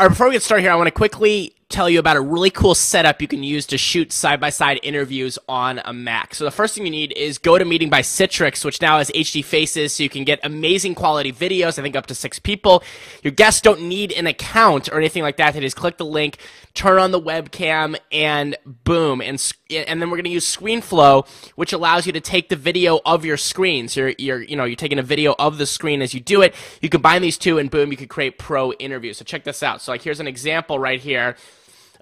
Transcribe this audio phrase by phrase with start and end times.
[0.00, 2.50] Right, before we get started here, I want to quickly tell you about a really
[2.50, 6.34] cool setup you can use to shoot side-by-side interviews on a Mac.
[6.34, 9.94] So the first thing you need is GoToMeeting by Citrix, which now has HD faces,
[9.94, 12.82] so you can get amazing quality videos, I think up to six people.
[13.22, 15.54] Your guests don't need an account or anything like that.
[15.54, 16.38] They just click the link,
[16.74, 19.20] turn on the webcam, and boom.
[19.20, 19.40] And,
[19.70, 23.24] and then we're going to use ScreenFlow, which allows you to take the video of
[23.24, 23.88] your screen.
[23.88, 26.42] So you're, you're, you know, you're taking a video of the screen as you do
[26.42, 26.54] it.
[26.80, 29.18] You combine these two, and boom, you can create pro interviews.
[29.18, 29.80] So check this out.
[29.80, 31.36] So like here's an example right here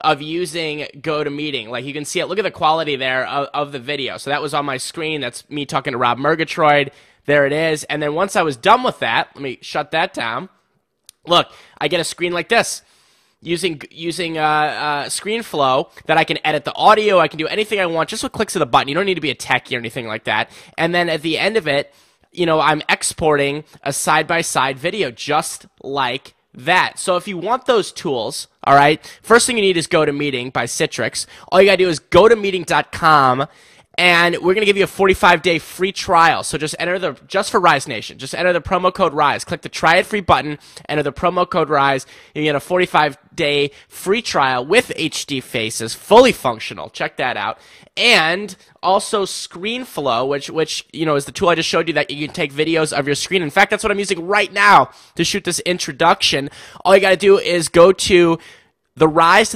[0.01, 1.69] of using GoToMeeting.
[1.69, 2.27] Like you can see it.
[2.27, 4.17] Look at the quality there of, of the video.
[4.17, 5.21] So that was on my screen.
[5.21, 6.91] That's me talking to Rob Murgatroyd.
[7.27, 7.85] There it is.
[7.85, 10.49] And then once I was done with that, let me shut that down.
[11.27, 12.83] Look, I get a screen like this
[13.41, 17.19] using using uh, uh, ScreenFlow that I can edit the audio.
[17.19, 18.89] I can do anything I want just with clicks of the button.
[18.89, 20.51] You don't need to be a techie or anything like that.
[20.77, 21.95] And then at the end of it,
[22.33, 26.99] you know, I'm exporting a side by side video just like that.
[26.99, 30.65] So if you want those tools, all right, first thing you need is GoToMeeting by
[30.65, 31.27] Citrix.
[31.49, 33.47] All you got to do is go to meeting.com
[33.99, 36.45] and we're going to give you a 45 day free trial.
[36.45, 39.45] So just enter the, just for Rise Nation, just enter the promo code RISE.
[39.45, 42.07] Click the try it free button, enter the promo code RISE.
[42.33, 46.91] You get a 45 day free trial with HD faces, fully functional.
[46.91, 47.59] Check that out.
[47.97, 52.11] And also ScreenFlow, which, which, you know, is the tool I just showed you that
[52.11, 53.43] you can take videos of your screen.
[53.43, 56.51] In fact, that's what I'm using right now to shoot this introduction.
[56.85, 58.39] All you got to do is go to
[58.99, 59.51] the rise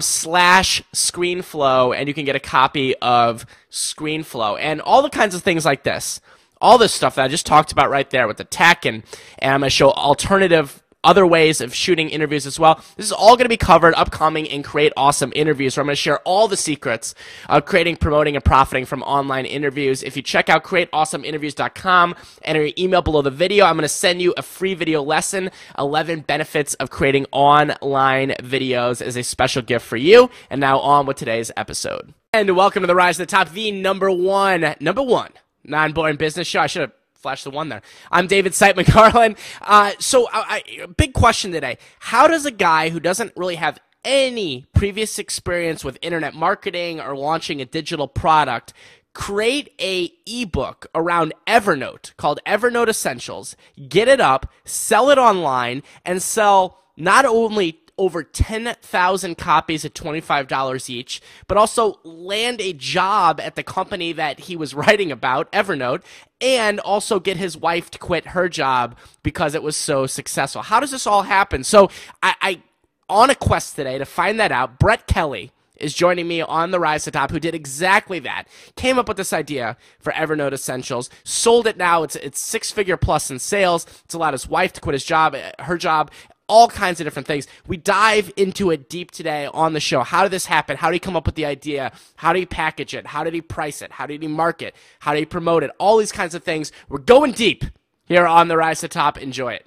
[0.00, 5.42] slash screenflow and you can get a copy of screenflow and all the kinds of
[5.42, 6.20] things like this.
[6.60, 9.02] All this stuff that i just talked about right there with the tech and,
[9.38, 12.82] and i'm going to show alternative other ways of shooting interviews as well.
[12.96, 15.94] This is all going to be covered upcoming in Create Awesome Interviews, where I'm going
[15.94, 17.14] to share all the secrets
[17.48, 20.02] of creating, promoting, and profiting from online interviews.
[20.02, 24.20] If you check out createawesomeinterviews.com, enter your email below the video, I'm going to send
[24.20, 29.86] you a free video lesson, 11 benefits of creating online videos as a special gift
[29.86, 30.30] for you.
[30.50, 32.12] And now on with today's episode.
[32.32, 35.30] And welcome to the Rise to the Top, the number one, number one
[35.64, 36.60] non-boring business show.
[36.60, 37.82] I should have flash the one there.
[38.10, 39.36] I'm David Siteman Garland.
[39.60, 43.78] Uh, so, I, I, big question today: How does a guy who doesn't really have
[44.04, 48.72] any previous experience with internet marketing or launching a digital product
[49.12, 53.56] create a ebook around Evernote called Evernote Essentials,
[53.88, 60.90] get it up, sell it online, and sell not only over 10,000 copies at $25
[60.90, 66.02] each, but also land a job at the company that he was writing about, Evernote,
[66.40, 70.62] and also get his wife to quit her job because it was so successful.
[70.62, 71.62] How does this all happen?
[71.62, 71.90] So
[72.22, 72.62] I, I
[73.10, 76.80] on a quest today to find that out, Brett Kelly is joining me on the
[76.80, 78.44] Rise to Top, who did exactly that.
[78.76, 82.02] Came up with this idea for Evernote Essentials, sold it now.
[82.02, 83.86] It's it's six figure plus in sales.
[84.04, 86.10] It's allowed his wife to quit his job, her job,
[86.50, 87.46] all kinds of different things.
[87.68, 90.02] We dive into it deep today on the show.
[90.02, 90.76] How did this happen?
[90.76, 91.92] How did he come up with the idea?
[92.16, 93.06] How did he package it?
[93.06, 93.92] How did he price it?
[93.92, 94.74] How did he market?
[94.98, 95.70] How did he promote it?
[95.78, 96.72] All these kinds of things.
[96.88, 97.64] We're going deep
[98.04, 99.16] here on the Rise to Top.
[99.16, 99.64] Enjoy it.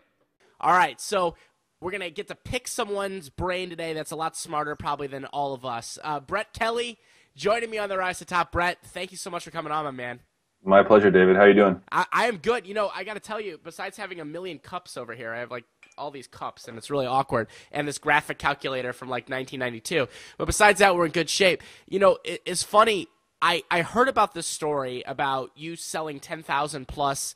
[0.59, 1.35] All right, so
[1.79, 5.53] we're gonna get to pick someone's brain today that's a lot smarter probably than all
[5.53, 5.97] of us.
[6.03, 6.99] Uh, Brett Kelly
[7.35, 8.51] joining me on the Rise to Top.
[8.51, 10.19] Brett, thank you so much for coming on, my man.
[10.65, 11.35] My pleasure, David.
[11.35, 11.81] How are you doing?
[11.91, 12.65] I, I am good.
[12.65, 15.39] You know, I got to tell you, besides having a million cups over here, I
[15.39, 15.65] have like
[15.97, 20.45] all these cups and it's really awkward and this graphic calculator from like 1992 but
[20.45, 21.61] besides that we're in good shape.
[21.87, 23.07] You know it, it's funny
[23.41, 27.35] I, I heard about this story about you selling 10,000 plus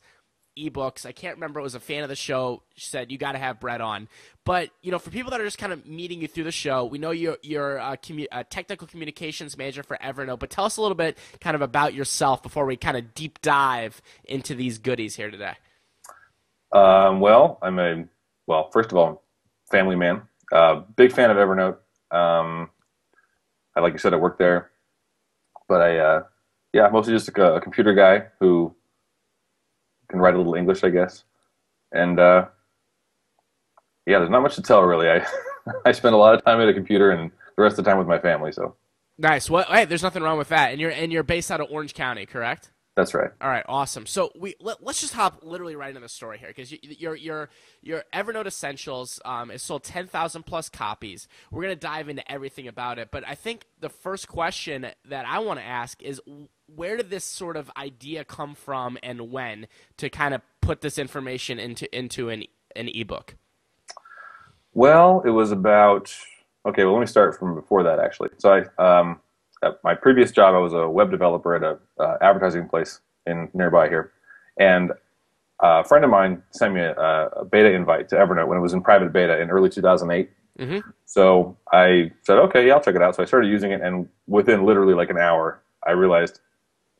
[0.58, 1.04] ebooks.
[1.04, 3.60] I can't remember it was a fan of the show said you got to have
[3.60, 4.08] brett on.
[4.44, 6.86] But you know for people that are just kind of meeting you through the show
[6.86, 10.78] we know you're, you're a, commu- a technical communications manager for evernote but tell us
[10.78, 14.78] a little bit kind of about yourself before we kind of deep dive into these
[14.78, 15.54] goodies here today.
[16.72, 18.04] Um, well i'm a
[18.48, 19.22] well, first of all,
[19.70, 20.22] family man.
[20.50, 21.76] Uh, big fan of Evernote.
[22.10, 22.70] Um,
[23.76, 24.70] I, like you said, I work there,
[25.68, 26.22] but I, uh,
[26.72, 28.74] yeah, mostly just a, a, computer guy who
[30.08, 31.24] can write a little English, I guess.
[31.92, 32.46] And uh,
[34.06, 35.08] yeah, there's not much to tell really.
[35.08, 35.24] I
[35.84, 37.98] I spend a lot of time at a computer and the rest of the time
[37.98, 38.52] with my family.
[38.52, 38.74] So
[39.18, 39.50] nice.
[39.50, 40.72] Well, hey, there's nothing wrong with that.
[40.72, 42.70] And you're and you're based out of Orange County, correct?
[42.98, 43.30] That's right.
[43.40, 44.06] All right, awesome.
[44.06, 47.14] So we let, us just hop literally right into the story here because you, your
[47.14, 47.48] your
[47.80, 51.28] your Evernote Essentials um, is sold ten thousand plus copies.
[51.52, 55.38] We're gonna dive into everything about it, but I think the first question that I
[55.38, 56.20] want to ask is
[56.66, 59.68] where did this sort of idea come from and when
[59.98, 62.42] to kind of put this information into into an
[62.74, 63.36] an ebook?
[64.74, 66.12] Well, it was about
[66.66, 66.82] okay.
[66.82, 68.30] Well, let me start from before that actually.
[68.38, 69.20] So I um,
[69.62, 73.48] at my previous job, I was a web developer at a uh, advertising place in
[73.54, 74.12] nearby here,
[74.58, 74.92] and
[75.60, 78.72] a friend of mine sent me a, a, beta invite to Evernote when it was
[78.72, 80.90] in private beta in early 2008, Mm-hmm.
[81.04, 83.14] So I said, okay, yeah, I'll check it out.
[83.14, 86.40] So I started using it, and within literally like an hour, I realized,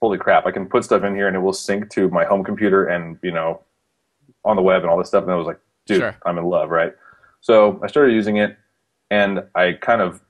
[0.01, 2.45] holy crap, I can put stuff in here and it will sync to my home
[2.45, 3.61] computer and you know,
[4.45, 5.25] on the web and all this stuff.
[5.25, 6.17] And I was like, dude, sure.
[6.25, 6.95] I'm in love, right?
[7.41, 8.57] So I started using it,
[9.11, 10.21] and I kind of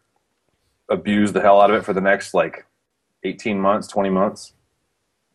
[0.88, 2.66] abused the hell out of it for the next like
[3.24, 4.52] 18 months, 20 months.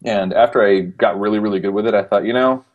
[0.06, 2.66] And after I got really, really good with it, I thought, you know,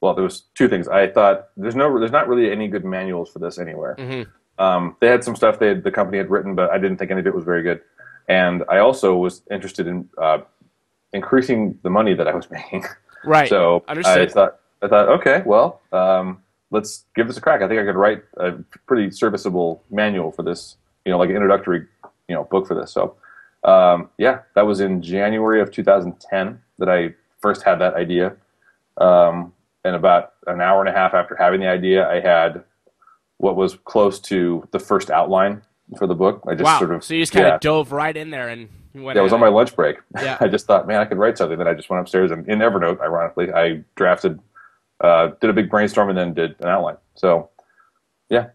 [0.00, 0.88] well, there was two things.
[0.88, 3.96] I thought there's no, there's not really any good manuals for this anywhere.
[3.98, 4.62] Mm-hmm.
[4.62, 7.10] Um, they had some stuff they had, the company had written, but I didn't think
[7.10, 7.80] any of it was very good.
[8.28, 10.38] And I also was interested in uh,
[11.12, 12.84] increasing the money that I was making.
[13.24, 13.48] Right.
[13.48, 14.30] so Understood.
[14.30, 17.62] I thought, I thought, okay, well, um, let's give this a crack.
[17.62, 18.52] I think I could write a
[18.86, 21.86] pretty serviceable manual for this, you know, like an introductory,
[22.30, 22.92] you know, book for this.
[22.92, 23.16] So
[23.64, 28.36] um, yeah, that was in January of 2010 that I first had that idea.
[28.98, 29.52] Um,
[29.84, 32.64] and about an hour and a half after having the idea, I had
[33.38, 35.62] what was close to the first outline
[35.98, 36.42] for the book.
[36.46, 36.78] I just wow.
[36.78, 39.16] sort of so you just kind of dove right in there and went.
[39.16, 39.96] Yeah, it was on my lunch break.
[40.14, 41.58] Yeah, I just thought, man, I could write something.
[41.58, 44.38] Then I just went upstairs and in Evernote, ironically, I drafted,
[45.00, 46.96] uh, did a big brainstorm, and then did an outline.
[47.14, 47.48] So,
[48.28, 48.48] yeah,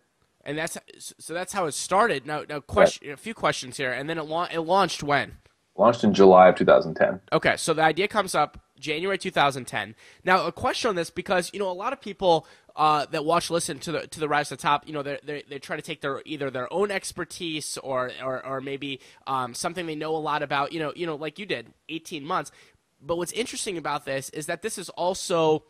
[0.46, 2.26] and that's so that's how it started.
[2.26, 5.38] Now, now question a few questions here, and then it, la- it launched when?
[5.78, 7.20] Launched in July of 2010.
[7.34, 9.96] Okay, so the idea comes up January 2010.
[10.24, 13.50] Now, a question on this because you know a lot of people uh, that watch,
[13.50, 15.76] listen to the to the rise to the top, you know, they they they try
[15.76, 20.16] to take their either their own expertise or or, or maybe um, something they know
[20.16, 20.74] a lot about.
[20.74, 22.52] You know, you know, like you did, 18 months.
[23.02, 25.64] But what's interesting about this is that this is also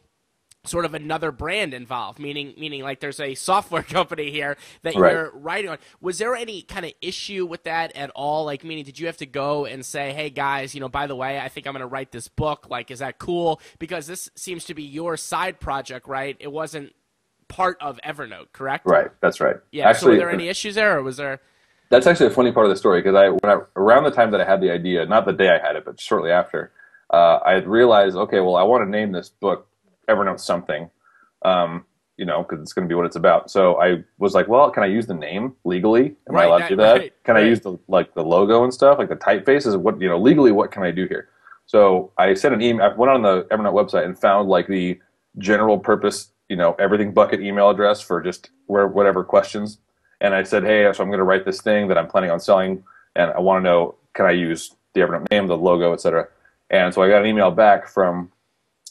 [0.65, 5.11] sort of another brand involved meaning meaning like there's a software company here that right.
[5.11, 5.77] you're writing on.
[6.01, 8.45] Was there any kind of issue with that at all?
[8.45, 11.15] Like meaning did you have to go and say hey guys you know by the
[11.15, 12.67] way i think i'm going to write this book.
[12.69, 13.61] Like is that cool?
[13.79, 16.35] Because this seems to be your side project right?
[16.39, 16.93] It wasn't
[17.47, 18.85] part of evernote correct?
[18.85, 19.11] Right.
[19.21, 19.57] That's right.
[19.71, 19.89] Yeah.
[19.89, 21.41] Actually, so were there any issues there or was there
[21.89, 24.41] that's actually a funny part of the story because I, I around the time that
[24.41, 26.71] i had the idea not the day i had it but shortly after
[27.11, 29.67] uh, i realized okay well i want to name this book
[30.07, 30.89] Evernote something,
[31.43, 31.85] um,
[32.17, 33.51] you know, because it's going to be what it's about.
[33.51, 36.15] So I was like, well, can I use the name legally?
[36.29, 36.97] Am right, I allowed to do that?
[36.97, 37.43] Right, can right.
[37.43, 39.67] I use the like the logo and stuff, like the typeface?
[39.67, 40.51] Is what you know legally?
[40.51, 41.29] What can I do here?
[41.65, 42.85] So I sent an email.
[42.85, 44.99] I went on the Evernote website and found like the
[45.37, 49.79] general purpose, you know, everything bucket email address for just where whatever questions.
[50.21, 52.39] And I said, hey, so I'm going to write this thing that I'm planning on
[52.39, 52.83] selling,
[53.15, 56.27] and I want to know, can I use the Evernote name, the logo, etc.
[56.69, 58.31] And so I got an email back from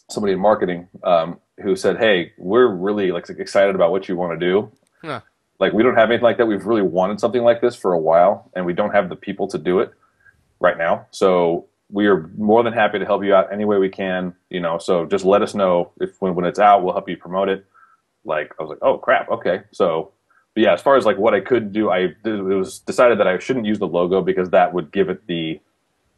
[0.09, 4.39] somebody in marketing um, who said, "Hey, we're really like excited about what you want
[4.39, 4.73] to do.
[5.03, 5.21] Huh.
[5.61, 6.47] Like we don't have anything like that.
[6.47, 9.49] We've really wanted something like this for a while, and we don't have the people
[9.49, 9.93] to do it
[10.61, 11.07] right now.
[11.11, 14.35] So we are more than happy to help you out any way we can.
[14.51, 17.17] You know, so just let us know if when, when it's out, we'll help you
[17.17, 17.65] promote it."
[18.25, 20.13] Like I was like, "Oh crap, okay." So,
[20.55, 23.29] but yeah, as far as like what I could do, I it was decided that
[23.29, 25.61] I shouldn't use the logo because that would give it the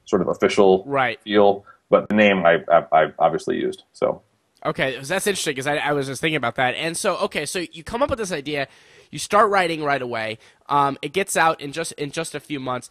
[0.06, 1.21] sort of official right.
[1.23, 1.65] feel.
[1.88, 3.85] But the name I, I, I obviously used.
[3.93, 4.23] So
[4.65, 6.75] Okay, that's interesting because I, I, was just thinking about that.
[6.75, 8.67] And so, okay, so you come up with this idea,
[9.12, 10.38] you start writing right away.
[10.69, 12.91] Um, it gets out in just in just a few months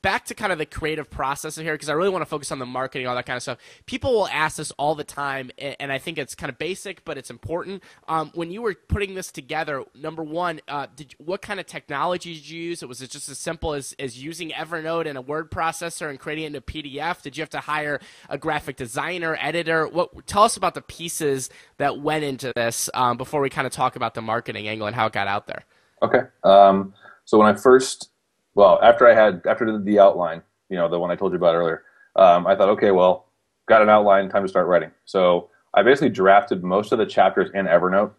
[0.00, 2.58] back to kind of the creative process here because I really want to focus on
[2.58, 3.58] the marketing, all that kind of stuff.
[3.84, 7.18] People will ask this all the time, and I think it's kind of basic, but
[7.18, 7.82] it's important.
[8.08, 12.34] Um, when you were putting this together, number one, uh, did, what kind of technology
[12.34, 12.82] did you use?
[12.82, 16.44] Was it just as simple as, as using Evernote and a word processor and creating
[16.44, 17.20] it into PDF?
[17.20, 19.86] Did you have to hire a graphic designer, editor?
[19.86, 20.26] What?
[20.26, 23.96] Tell us about the pieces that went into this um, before we kind of talk
[23.96, 25.64] about the marketing angle and how it got out there.
[26.02, 26.20] Okay.
[26.44, 26.94] Um,
[27.24, 28.11] so when I first
[28.54, 31.54] well, after I had after the outline, you know, the one I told you about
[31.54, 31.84] earlier,
[32.16, 33.26] um, I thought, okay, well,
[33.66, 34.90] got an outline, time to start writing.
[35.04, 38.12] So I basically drafted most of the chapters in Evernote,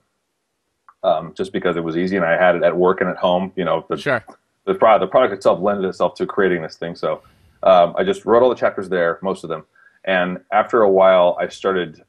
[1.03, 3.51] um, just because it was easy and I had it at work and at home.
[3.55, 4.23] You know, the sure.
[4.65, 6.95] the product the product itself lended itself to creating this thing.
[6.95, 7.21] So
[7.61, 9.65] um, I just wrote all the chapters there, most of them,
[10.05, 12.03] and after a while, I started.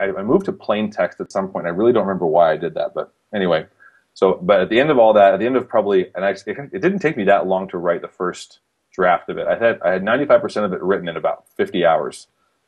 [0.00, 1.66] I, I moved to plain text at some point.
[1.66, 3.66] I really don't remember why I did that, but anyway.
[4.14, 6.30] So, but at the end of all that, at the end of probably, and I,
[6.30, 8.60] it, it didn't take me that long to write the first
[8.92, 9.46] draft of it.
[9.46, 12.26] I had I had 95% of it written in about 50 hours,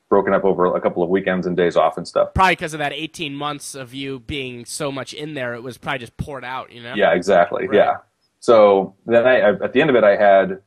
[0.09, 2.35] broken up over a couple of weekends and days off and stuff.
[2.35, 5.79] Probably because of that 18 months of you being so much in there, it was
[5.79, 6.95] probably just poured out, you know?
[6.95, 7.67] Yeah, exactly.
[7.67, 7.77] Right.
[7.77, 7.97] Yeah.
[8.41, 10.61] So then I, I, at the end of it, I had,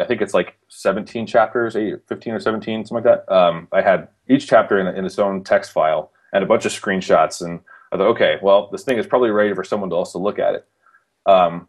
[0.00, 3.34] I think it's like 17 chapters, 15 or 17, something like that.
[3.34, 6.72] Um, I had each chapter in, in its own text file and a bunch of
[6.72, 7.60] screenshots and
[7.96, 10.54] I thought, okay, well, this thing is probably ready for someone to also look at
[10.54, 10.68] it.
[11.26, 11.68] Um,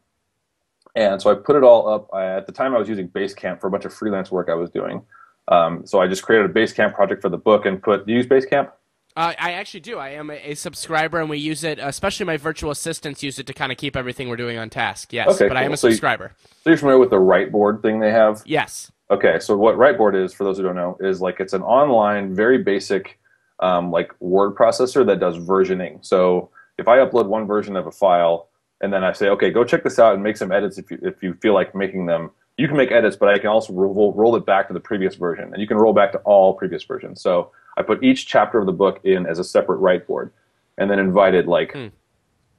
[0.95, 2.09] and so I put it all up.
[2.13, 4.55] I, at the time, I was using Basecamp for a bunch of freelance work I
[4.55, 5.03] was doing.
[5.47, 8.05] Um, so I just created a Basecamp project for the book and put.
[8.05, 8.71] Do you use Basecamp?
[9.15, 9.97] Uh, I actually do.
[9.97, 11.79] I am a, a, subscriber, and we use it.
[11.79, 15.11] Especially my virtual assistants use it to kind of keep everything we're doing on task.
[15.11, 15.57] Yes, okay, but cool.
[15.57, 16.33] I am a so subscriber.
[16.39, 18.43] You, so you're familiar with the Writeboard thing they have?
[18.45, 18.91] Yes.
[19.09, 22.35] Okay, so what Writeboard is, for those who don't know, is like it's an online,
[22.35, 23.17] very basic,
[23.59, 26.05] um, like word processor that does versioning.
[26.05, 28.49] So if I upload one version of a file,
[28.81, 30.99] and then I say, okay, go check this out and make some edits if you
[31.01, 34.13] if you feel like making them you can make edits, but I can also roll,
[34.13, 36.83] roll it back to the previous version, and you can roll back to all previous
[36.83, 37.21] versions.
[37.21, 40.31] So I put each chapter of the book in as a separate writeboard,
[40.77, 41.87] and then invited like hmm.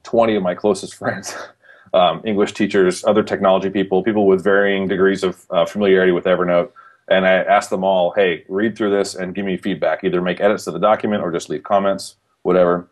[0.03, 1.35] 20 of my closest friends,
[1.93, 6.71] um, English teachers, other technology people, people with varying degrees of uh, familiarity with Evernote,
[7.09, 10.03] and I asked them all, hey, read through this and give me feedback.
[10.03, 12.87] Either make edits to the document or just leave comments, whatever.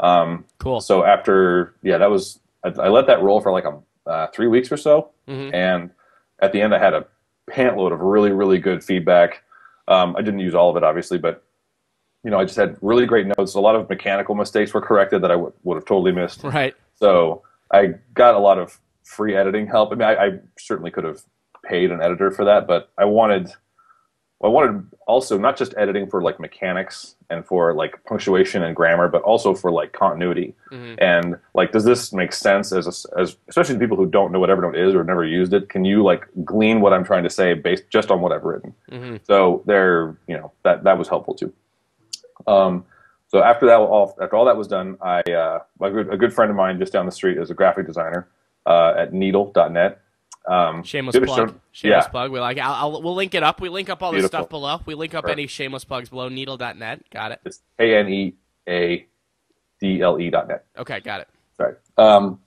[0.00, 0.80] Um, cool.
[0.80, 4.48] So after, yeah, that was I, I let that roll for like a uh, three
[4.48, 5.54] weeks or so, mm-hmm.
[5.54, 5.90] and
[6.40, 7.06] at the end, I had a
[7.48, 9.42] pantload of really, really good feedback.
[9.88, 11.44] Um, I didn't use all of it, obviously, but
[12.24, 13.54] you know, I just had really great notes.
[13.54, 16.42] A lot of mechanical mistakes were corrected that I w- would have totally missed.
[16.44, 16.74] Right.
[16.94, 19.92] So I got a lot of free editing help.
[19.92, 21.22] I mean, I, I certainly could have
[21.64, 23.52] paid an editor for that, but I wanted
[24.42, 29.08] I wanted also not just editing for like mechanics and for like punctuation and grammar,
[29.08, 30.54] but also for like continuity.
[30.72, 30.94] Mm-hmm.
[30.98, 34.40] And like, does this make sense as a, as especially to people who don't know
[34.40, 35.68] what Evernote is or never used it?
[35.68, 38.74] Can you like glean what I'm trying to say based just on what I've written?
[38.90, 39.16] Mm-hmm.
[39.22, 41.52] So there, you know, that that was helpful too.
[42.48, 42.84] Um,
[43.28, 46.34] so after that, all after all that was done, I uh, a good, a good
[46.34, 48.28] friend of mine just down the street is a graphic designer
[48.66, 50.01] uh, at Needle.net
[50.48, 51.58] um, shameless plug.
[51.72, 52.08] Shameless yeah.
[52.08, 52.30] plug.
[52.30, 52.58] We like.
[52.58, 53.60] I'll, I'll, we'll link it up.
[53.60, 54.28] We link up all Beautiful.
[54.28, 54.80] this stuff below.
[54.86, 56.28] We link up any shameless plugs below.
[56.28, 57.10] Needle.net.
[57.10, 57.40] Got it.
[57.44, 58.34] It's a n e
[58.68, 59.06] a
[59.80, 60.64] d l e dot net.
[60.76, 61.28] Okay, got it.
[61.56, 61.74] Sorry.
[61.96, 62.40] Um,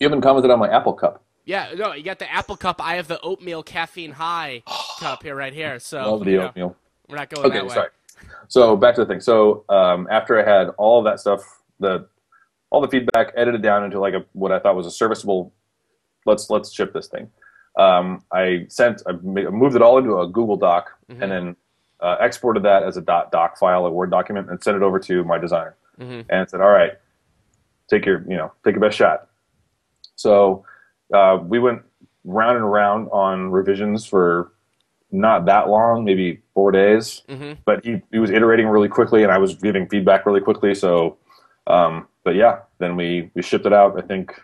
[0.00, 1.22] you haven't commented on my Apple Cup.
[1.44, 2.80] Yeah, no, you got the Apple Cup.
[2.80, 4.62] I have the oatmeal caffeine high
[5.00, 5.78] cup here, right here.
[5.78, 6.68] So love the oatmeal.
[6.68, 6.76] Know,
[7.08, 7.74] we're not going okay, that way.
[7.74, 7.88] Sorry.
[8.48, 9.20] So back to the thing.
[9.20, 11.40] So um, after I had all of that stuff,
[11.80, 12.06] the
[12.70, 15.52] all the feedback edited down into like a what I thought was a serviceable
[16.26, 17.30] let's let's ship this thing.
[17.78, 21.22] Um, I sent I moved it all into a Google Doc mm-hmm.
[21.22, 21.56] and then
[22.00, 24.98] uh, exported that as a dot doc file, a Word document, and sent it over
[25.00, 25.76] to my designer.
[26.00, 26.22] Mm-hmm.
[26.30, 26.92] And said, "All right,
[27.88, 29.28] take your you know take your best shot."
[30.16, 30.64] So
[31.12, 31.82] uh, we went
[32.24, 34.52] round and round on revisions for
[35.10, 37.22] not that long, maybe four days.
[37.28, 37.60] Mm-hmm.
[37.64, 40.74] But he, he was iterating really quickly, and I was giving feedback really quickly.
[40.74, 41.18] So,
[41.66, 43.98] um, but yeah, then we we shipped it out.
[43.98, 44.34] I think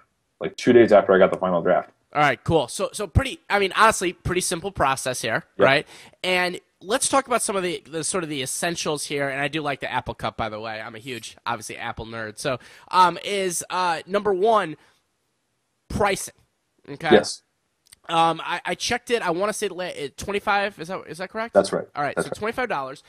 [0.40, 1.90] like two days after I got the final draft.
[2.14, 2.68] All right, cool.
[2.68, 3.40] So so pretty.
[3.50, 5.66] I mean, honestly, pretty simple process here, yep.
[5.66, 5.86] right?
[6.24, 9.28] And let's talk about some of the, the sort of the essentials here.
[9.28, 10.80] And I do like the Apple Cup, by the way.
[10.80, 12.38] I'm a huge, obviously, Apple nerd.
[12.38, 12.58] So,
[12.90, 14.76] um, is uh, number one
[15.88, 16.34] pricing?
[16.88, 17.08] Okay.
[17.12, 17.42] Yes.
[18.08, 19.20] Um, I, I checked it.
[19.20, 19.68] I want to say
[20.16, 20.78] twenty five.
[20.80, 21.52] Is that is that correct?
[21.52, 21.86] That's right.
[21.94, 22.16] All right.
[22.16, 23.02] That's so twenty five dollars.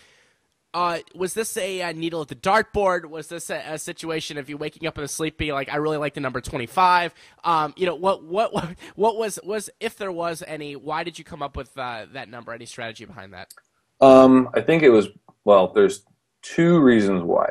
[0.72, 3.06] Uh, was this a, a, needle at the dartboard?
[3.06, 5.78] Was this a, a, situation of you waking up in a sleep being like, I
[5.78, 7.12] really like the number twenty five?
[7.44, 10.76] Um, you know what, what what what was was if there was any?
[10.76, 12.54] Why did you come up with uh, that number?
[12.54, 13.52] Any strategy behind that?
[14.00, 15.08] Um, I think it was
[15.44, 15.70] well.
[15.74, 16.04] There's
[16.44, 17.50] two reasons why.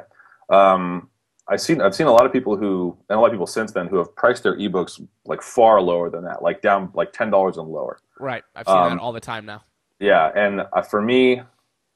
[0.48, 1.10] Um,
[1.48, 3.72] I've seen I've seen a lot of people who and a lot of people since
[3.72, 7.30] then who have priced their ebooks like far lower than that, like down like ten
[7.30, 7.98] dollars and lower.
[8.20, 9.64] Right, I've seen that um, all the time now.
[9.98, 11.42] Yeah, and uh, for me,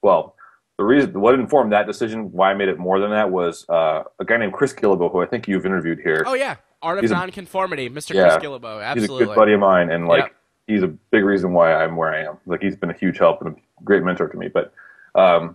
[0.02, 0.34] well
[0.82, 4.02] the reason what informed that decision, why I made it more than that, was uh,
[4.18, 6.24] a guy named Chris Guillebeau, who I think you've interviewed here.
[6.26, 8.14] Oh yeah, Art of he's Nonconformity, Mr.
[8.14, 8.82] Yeah, Chris Guillebeau.
[8.82, 10.34] Absolutely, he's a good buddy of mine, and like yep.
[10.66, 12.38] he's a big reason why I'm where I am.
[12.46, 14.48] Like he's been a huge help and a great mentor to me.
[14.48, 14.72] But
[15.14, 15.54] um,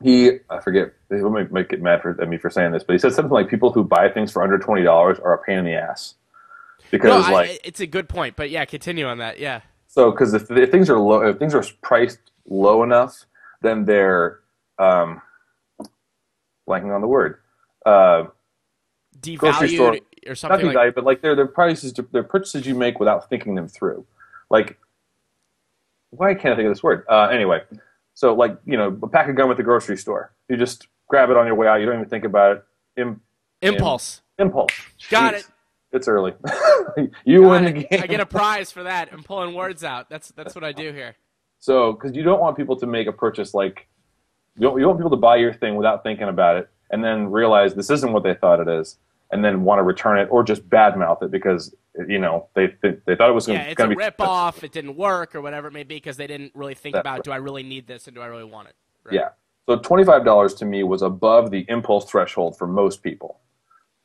[0.00, 2.92] he, I forget, he might, might get mad for, at me for saying this, but
[2.92, 5.58] he said something like people who buy things for under twenty dollars are a pain
[5.58, 6.14] in the ass.
[6.92, 9.40] Because no, like I, it's a good point, but yeah, continue on that.
[9.40, 9.62] Yeah.
[9.88, 13.26] So because if, if things are low, if things are priced low enough,
[13.62, 14.40] then they're
[14.78, 15.20] um,
[16.68, 17.38] blanking on the word.
[17.84, 18.24] Uh,
[19.20, 20.66] devalued store, or something.
[20.66, 23.68] Not devalued, like, but like they're, they're prices, their purchases you make without thinking them
[23.68, 24.06] through.
[24.50, 24.78] Like,
[26.10, 27.04] why can't I think of this word?
[27.08, 27.62] Uh, anyway,
[28.14, 30.32] so like you know, a pack of gum at the grocery store.
[30.48, 31.76] You just grab it on your way out.
[31.76, 32.64] You don't even think about it.
[32.96, 33.20] Im-
[33.62, 34.22] impulse.
[34.38, 34.72] Im- impulse.
[35.10, 35.38] Got Jeez.
[35.38, 35.46] it.
[35.92, 36.34] It's early.
[37.24, 37.74] you Got win it.
[37.74, 38.02] the game.
[38.02, 39.10] I get a prize for that.
[39.12, 40.10] I'm pulling words out.
[40.10, 41.16] That's that's what I do here.
[41.60, 43.86] So, because you don't want people to make a purchase like
[44.56, 47.30] you, don't, you want people to buy your thing without thinking about it, and then
[47.30, 48.98] realize this isn't what they thought it is,
[49.30, 51.74] and then want to return it or just badmouth it because
[52.08, 54.14] you know they they, they thought it was going to yeah, it's a be rip
[54.20, 57.14] off, it didn't work or whatever it may be because they didn't really think about
[57.14, 57.24] right.
[57.24, 58.74] do I really need this and do I really want it.
[59.04, 59.14] Right?
[59.14, 59.28] Yeah.
[59.66, 63.40] So twenty five dollars to me was above the impulse threshold for most people,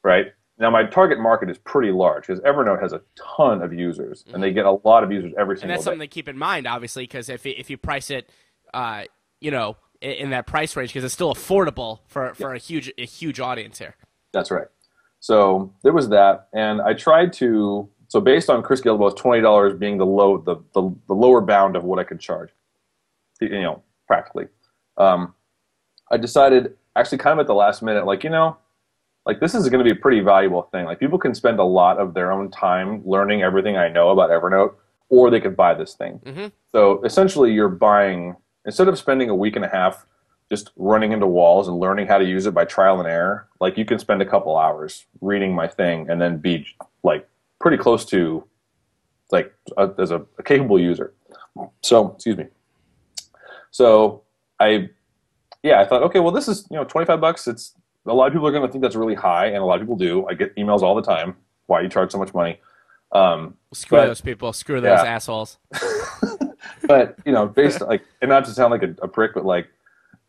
[0.04, 0.28] right?
[0.58, 4.36] Now my target market is pretty large because Evernote has a ton of users mm-hmm.
[4.36, 5.74] and they get a lot of users every single day.
[5.74, 8.30] And that's something to keep in mind, obviously, because if if you price it,
[8.74, 9.04] uh,
[9.40, 13.06] you know, in, that price range because it's still affordable for for a huge a
[13.06, 13.96] huge audience here.
[14.32, 14.68] That's right.
[15.20, 17.90] So there was that, and I tried to.
[18.08, 21.76] So based on Chris Guillebeau's twenty dollars being the low the, the the lower bound
[21.76, 22.50] of what I could charge,
[23.42, 24.48] you know, practically,
[24.98, 25.34] um,
[26.12, 28.58] I decided actually kind of at the last minute, like you know,
[29.26, 30.86] like this is going to be a pretty valuable thing.
[30.86, 34.30] Like people can spend a lot of their own time learning everything I know about
[34.30, 34.76] Evernote,
[35.10, 36.20] or they could buy this thing.
[36.26, 36.48] Mm-hmm.
[36.72, 38.36] So essentially, you're buying
[38.66, 40.06] instead of spending a week and a half
[40.52, 43.48] just running into walls and learning how to use it by trial and error.
[43.60, 46.66] Like you can spend a couple hours reading my thing and then be
[47.04, 47.28] like
[47.62, 48.44] pretty close to
[49.32, 51.14] like a, as a, a capable user.
[51.82, 52.46] So excuse me.
[53.72, 54.24] So
[54.60, 54.90] I
[55.62, 57.76] yeah I thought okay well this is you know 25 bucks it's
[58.06, 59.82] a lot of people are going to think that's really high and a lot of
[59.82, 61.36] people do i get emails all the time
[61.68, 62.60] why you charge so much money
[63.12, 64.54] um, Screw But- those people.
[64.54, 65.16] Screw those Yeah.
[65.16, 65.58] assholes.
[66.88, 69.68] but you know, based like, and not to sound like a, a prick, but like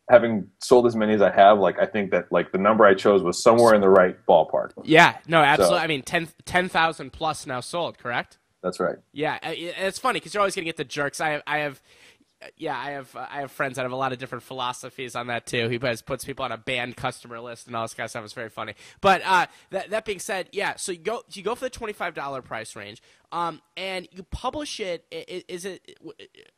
[0.09, 2.95] having sold as many as I have, like I think that like the number I
[2.95, 4.73] chose was somewhere in the right ballpark.
[4.83, 5.79] Yeah, no, absolutely.
[5.79, 8.39] So- I mean, 10 10,000 plus now sold, correct?
[8.63, 8.97] That's right.
[9.13, 11.21] Yeah, it's funny because you're always gonna get the jerks.
[11.21, 11.81] I have, I have,
[12.57, 15.27] yeah, I have, uh, I have friends that have a lot of different philosophies on
[15.27, 15.69] that too.
[15.69, 18.25] He puts puts people on a banned customer list and all this kind of stuff.
[18.25, 18.75] It's very funny.
[19.01, 21.93] But uh, that that being said, yeah, so you go you go for the twenty
[21.93, 25.05] five dollar price range, um, and you publish it.
[25.11, 25.99] Is it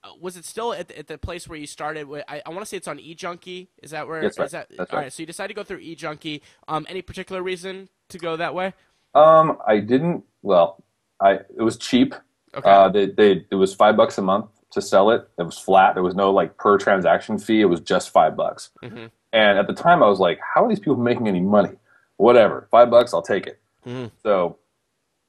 [0.05, 2.07] uh, was it still at the, at the place where you started?
[2.07, 3.69] with- I, I want to say it's on eJunkie.
[3.83, 4.23] Is that where?
[4.23, 4.47] That's right.
[4.47, 5.05] is that, That's all right.
[5.05, 5.13] right.
[5.13, 6.43] So you decided to go through eJunkie.
[6.69, 8.73] Um, any particular reason to go that way?
[9.15, 10.25] Um, I didn't.
[10.43, 10.83] Well,
[11.21, 12.15] I it was cheap.
[12.55, 12.71] Okay.
[12.71, 15.29] Uh, they, they it was five bucks a month to sell it.
[15.39, 15.95] It was flat.
[15.95, 17.61] There was no like per transaction fee.
[17.61, 18.71] It was just five bucks.
[18.83, 19.11] Mhm.
[19.33, 21.71] And at the time, I was like, "How are these people making any money?
[22.17, 24.11] Whatever, five bucks, I'll take it." Mhm.
[24.23, 24.57] So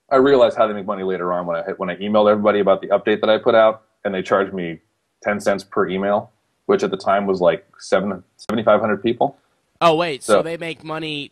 [0.09, 2.59] I realized how they make money later on when I hit when I emailed everybody
[2.59, 4.79] about the update that I put out, and they charged me
[5.21, 6.31] ten cents per email,
[6.65, 9.37] which at the time was like seven seventy five hundred people.
[9.81, 11.31] Oh wait, so, So- they make money.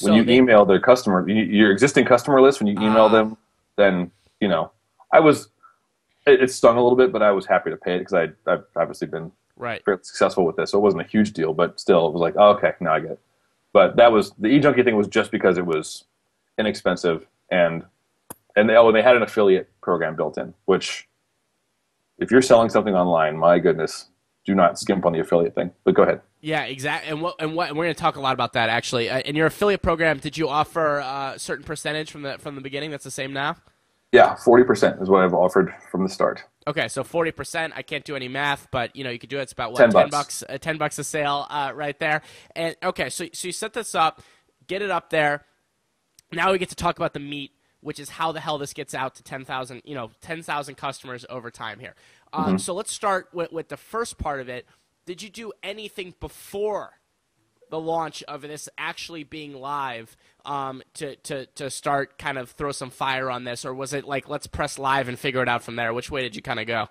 [0.00, 3.08] when you they- email their customer, you- your existing customer list, when you email Ah.
[3.08, 3.36] them,
[3.76, 4.70] then you know,
[5.12, 5.48] I was,
[6.26, 8.50] it, it stung a little bit, but I was happy to pay it because I
[8.50, 9.82] I've obviously been right.
[10.02, 12.50] successful with this, so it wasn't a huge deal, but still, it was like, oh,
[12.50, 13.20] okay, now I get it.
[13.72, 16.04] But that was the eJunkie thing was just because it was
[16.58, 17.82] inexpensive and
[18.56, 21.08] and they oh and they had an affiliate program built in, which
[22.18, 24.06] if you're selling something online, my goodness,
[24.44, 25.72] do not skimp on the affiliate thing.
[25.84, 26.20] But go ahead.
[26.40, 27.10] Yeah, exactly.
[27.10, 29.10] And what and what and we're going to talk a lot about that actually.
[29.10, 32.54] Uh, in your affiliate program, did you offer uh, a certain percentage from the from
[32.54, 32.90] the beginning?
[32.90, 33.56] That's the same now.
[34.14, 36.44] Yeah, forty percent is what I've offered from the start.
[36.68, 37.72] Okay, so forty percent.
[37.74, 39.42] I can't do any math, but you know you could do it.
[39.42, 40.10] It's about what 10 ten bucks.
[40.10, 40.44] bucks.
[40.48, 42.22] Uh, ten bucks a sale, uh, right there.
[42.54, 44.22] And okay, so so you set this up,
[44.68, 45.44] get it up there.
[46.32, 47.50] Now we get to talk about the meat,
[47.80, 49.82] which is how the hell this gets out to ten thousand.
[49.84, 51.96] You know, ten thousand customers over time here.
[52.32, 52.56] Um, Mm-hmm.
[52.58, 54.66] So let's start with, with the first part of it.
[55.06, 56.92] Did you do anything before
[57.74, 62.70] the launch of this actually being live um, to, to, to start kind of throw
[62.70, 63.64] some fire on this?
[63.64, 65.92] Or was it like, let's press live and figure it out from there?
[65.92, 66.86] Which way did you kind of go?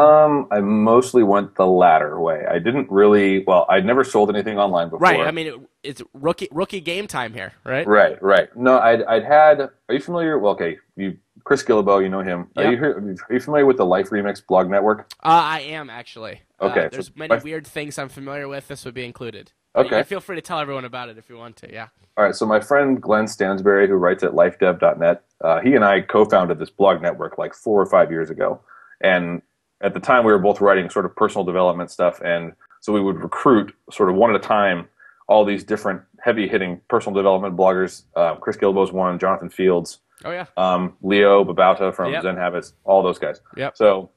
[0.00, 2.44] Um, I mostly went the latter way.
[2.48, 3.42] I didn't really.
[3.44, 5.00] Well, I'd never sold anything online before.
[5.00, 5.26] Right.
[5.26, 7.84] I mean, it, it's rookie rookie game time here, right?
[7.84, 8.48] Right, right.
[8.56, 9.60] No, I'd, I'd had.
[9.60, 10.38] Are you familiar?
[10.38, 11.16] Well, okay, you
[11.48, 12.46] Chris Guillebeau, you know him.
[12.58, 12.64] Yeah.
[12.64, 15.10] Are, you, are you familiar with the Life Remix blog network?
[15.24, 16.42] Uh, I am actually.
[16.60, 18.68] Okay, Uh, so there's many my- weird things I'm familiar with.
[18.68, 19.52] This would be included.
[19.74, 20.00] Okay.
[20.00, 21.72] Uh, Feel free to tell everyone about it if you want to.
[21.72, 21.86] Yeah.
[22.18, 26.02] All right, so my friend Glenn Stansberry, who writes at lifedev.net, uh, he and I
[26.02, 28.60] co-founded this blog network like four or five years ago,
[29.00, 29.40] and
[29.80, 33.00] at the time we were both writing sort of personal development stuff, and so we
[33.00, 34.86] would recruit sort of one at a time
[35.28, 38.02] all these different heavy-hitting personal development bloggers.
[38.14, 40.46] Uh, Chris Guillebeau's one, Jonathan Fields, Oh yeah.
[40.56, 42.22] um, Leo Babauta from Yep.
[42.22, 43.40] Zen Habits, all those guys.
[43.56, 43.70] Yeah.
[43.74, 44.10] So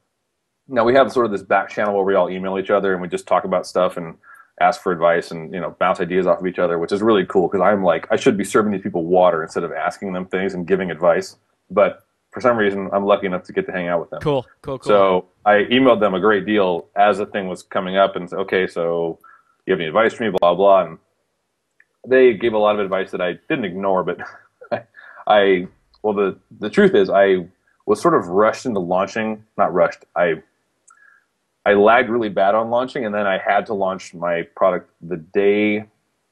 [0.68, 3.02] now we have sort of this back channel where we all email each other and
[3.02, 4.16] we just talk about stuff and
[4.60, 7.24] ask for advice and you know bounce ideas off of each other, which is really
[7.26, 10.26] cool because I'm like I should be serving these people water instead of asking them
[10.26, 11.36] things and giving advice,
[11.70, 14.20] but for some reason I'm lucky enough to get to hang out with them.
[14.20, 14.46] Cool.
[14.62, 14.78] Cool.
[14.78, 14.88] Cool.
[14.88, 18.38] So I emailed them a great deal as the thing was coming up and said,
[18.40, 19.18] okay, so
[19.66, 20.84] you have any advice for me, blah, blah.
[20.84, 20.98] And
[22.08, 24.18] they gave a lot of advice that I didn't ignore, but
[25.26, 25.68] I,
[26.02, 27.46] well, the, the truth is I
[27.86, 30.04] was sort of rushed into launching, not rushed.
[30.16, 30.42] I,
[31.64, 35.16] I lagged really bad on launching and then I had to launch my product the
[35.16, 35.84] day,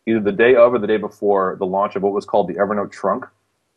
[0.06, 2.54] either the day of or the day before the launch of what was called the
[2.54, 3.26] Evernote trunk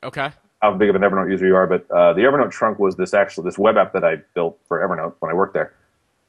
[0.04, 0.32] okay.
[0.62, 3.14] how big of an Evernote user you are, but uh, the Evernote trunk was this
[3.14, 5.74] actual this web app that I built for Evernote when I worked there.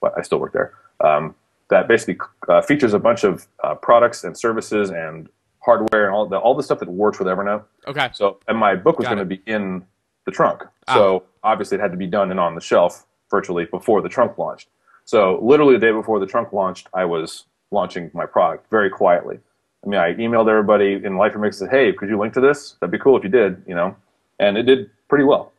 [0.01, 0.75] But I still work there.
[1.01, 1.35] Um,
[1.71, 5.29] that basically uh, features a bunch of uh, products and services and
[5.65, 7.65] hardware and all the all the stuff that works with Evernote.
[7.87, 8.11] Okay.
[8.13, 9.85] So, and my book was going to be in
[10.27, 10.63] the trunk.
[10.93, 14.39] So obviously, it had to be done and on the shelf virtually before the trunk
[14.39, 14.69] launched.
[15.05, 19.39] So literally the day before the trunk launched, I was launching my product very quietly.
[19.85, 22.77] I mean, I emailed everybody in Life Remix said, "Hey, could you link to this?
[22.81, 23.97] That'd be cool if you did." You know,
[24.39, 25.53] and it did pretty well.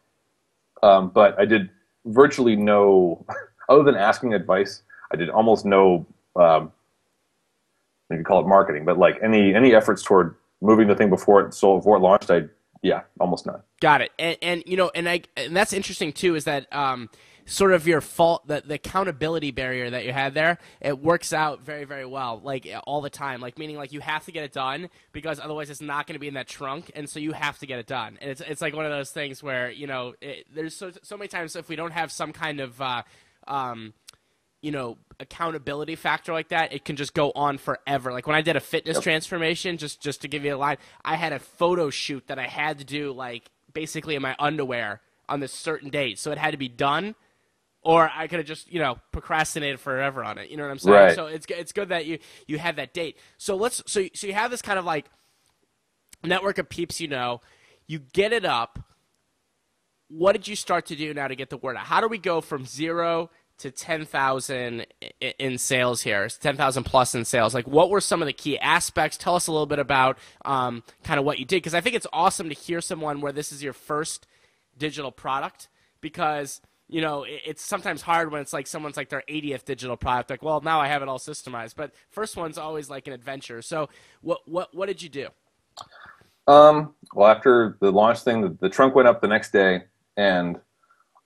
[0.82, 1.70] Um, but I did
[2.06, 3.26] virtually no,
[3.70, 6.06] other than asking advice, I did almost no.
[6.36, 6.72] Um,
[8.12, 11.54] you call it marketing, but like any any efforts toward moving the thing before it
[11.54, 12.44] sold before it launched, I
[12.82, 13.62] yeah, almost none.
[13.82, 14.12] Got it.
[14.20, 17.10] And and you know, and I and that's interesting too is that um
[17.46, 21.62] sort of your fault the, the accountability barrier that you had there it works out
[21.62, 24.52] very very well like all the time like meaning like you have to get it
[24.52, 27.58] done because otherwise it's not going to be in that trunk and so you have
[27.60, 30.16] to get it done and it's, it's like one of those things where you know
[30.22, 33.04] it, there's so, so many times if we don't have some kind of uh,
[33.48, 33.94] um,
[34.66, 38.42] you know accountability factor like that it can just go on forever like when i
[38.42, 39.04] did a fitness yep.
[39.04, 42.48] transformation just just to give you a line i had a photo shoot that i
[42.48, 46.52] had to do like basically in my underwear on this certain date so it had
[46.52, 47.16] to be done
[47.86, 50.50] or I could have just you know procrastinated forever on it.
[50.50, 50.96] You know what I'm saying?
[50.96, 51.16] Right.
[51.16, 53.16] So it's it's good that you you had that date.
[53.38, 55.06] So let's so so you have this kind of like
[56.24, 57.42] network of peeps you know.
[57.88, 58.80] You get it up.
[60.08, 61.86] What did you start to do now to get the word out?
[61.86, 64.86] How do we go from zero to 10,000
[65.40, 67.54] in sales here, 10,000 plus in sales.
[67.54, 69.18] Like, what were some of the key aspects?
[69.18, 71.96] Tell us a little bit about um, kind of what you did, because I think
[71.96, 74.28] it's awesome to hear someone where this is your first
[74.78, 75.70] digital product,
[76.02, 80.30] because– you know, it's sometimes hard when it's like someone's like their 80th digital product.
[80.30, 81.76] Like, well, now I have it all systemized.
[81.76, 83.62] But first one's always like an adventure.
[83.62, 83.90] So,
[84.22, 85.28] what what what did you do?
[86.48, 90.60] Um, well, after the launch thing, the, the trunk went up the next day, and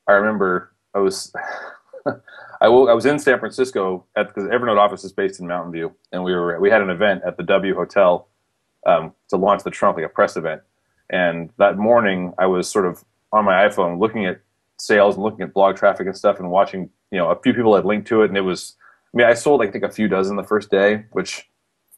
[0.08, 1.34] I remember I was.
[2.62, 5.72] I, w- I was in San Francisco at because Evernote office is based in Mountain
[5.72, 8.28] View, and we were we had an event at the W Hotel
[8.86, 10.62] um, to launch the trunk, like a press event.
[11.10, 14.42] And that morning, I was sort of on my iPhone looking at
[14.78, 17.76] sales and looking at blog traffic and stuff and watching, you know, a few people
[17.76, 18.76] had linked to it and it was,
[19.14, 21.50] I mean, I sold, I think a few dozen the first day, which,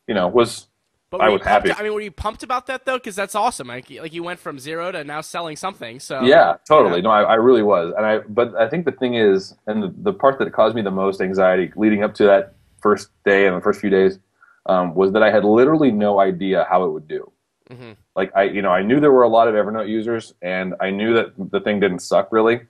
[0.08, 0.68] you know, was,
[1.12, 1.74] but I was happy.
[1.74, 2.98] I mean, were you pumped about that though?
[2.98, 3.68] Because that's awesome.
[3.68, 6.00] Like, like you went from zero to now selling something.
[6.00, 7.02] So yeah, totally.
[7.02, 7.94] No, I, I, really was.
[7.98, 10.82] And I, but I think the thing is, and the, the part that caused me
[10.82, 14.20] the most anxiety leading up to that first day and the first few days
[14.68, 17.30] um, was that I had literally no idea how it would do.
[17.70, 17.92] Mm-hmm.
[18.16, 20.92] Like I, you know, I knew there were a lot of Evernote users, and I
[20.92, 22.62] knew that the thing didn't suck really.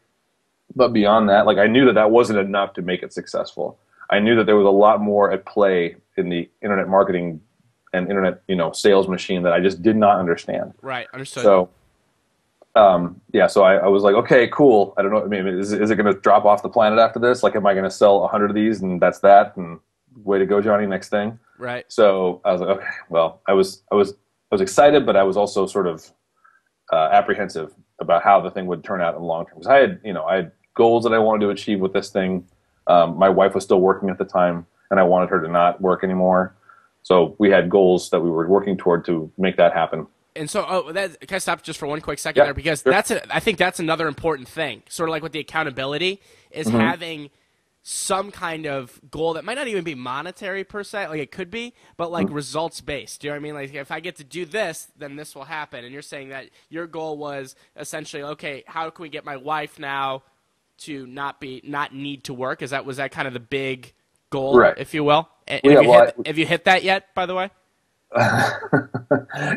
[0.75, 3.77] But beyond that, like I knew that that wasn't enough to make it successful.
[4.09, 7.39] I knew that there was a lot more at play in the internet marketing
[7.93, 10.73] and internet, you know, sales machine that I just did not understand.
[10.81, 11.43] Right, understood.
[11.43, 11.69] So,
[12.75, 14.93] um, yeah, so I, I, was like, okay, cool.
[14.97, 15.23] I don't know.
[15.23, 17.43] I mean, is, is it going to drop off the planet after this?
[17.43, 19.57] Like, am I going to sell a hundred of these and that's that?
[19.57, 19.79] And
[20.23, 20.85] way to go, Johnny.
[20.85, 21.37] Next thing.
[21.57, 21.85] Right.
[21.89, 25.23] So I was like, okay, well, I was, I was, I was excited, but I
[25.23, 26.09] was also sort of
[26.93, 29.77] uh, apprehensive about how the thing would turn out in the long term because I
[29.77, 32.47] had, you know, I had goals that I wanted to achieve with this thing.
[32.87, 35.79] Um, my wife was still working at the time, and I wanted her to not
[35.81, 36.55] work anymore.
[37.03, 40.07] So we had goals that we were working toward to make that happen.
[40.35, 42.53] And so, oh, that, can I stop just for one quick second yeah, there?
[42.53, 42.91] Because sure.
[42.93, 44.83] that's a, I think that's another important thing.
[44.87, 46.79] Sort of like with the accountability is mm-hmm.
[46.79, 47.29] having
[47.83, 51.49] some kind of goal that might not even be monetary per se, like it could
[51.49, 52.35] be, but like mm-hmm.
[52.35, 53.21] results based.
[53.21, 53.53] Do you know what I mean?
[53.55, 55.83] Like if I get to do this, then this will happen.
[55.83, 59.79] And you're saying that your goal was essentially, okay, how can we get my wife
[59.79, 60.23] now
[60.79, 62.61] to not be not need to work?
[62.61, 63.93] Is that was that kind of the big
[64.31, 64.73] goal, right.
[64.77, 65.29] if you will?
[65.47, 67.13] And, yeah, have, you well, hit, I, have you hit that yet?
[67.13, 67.51] By the way.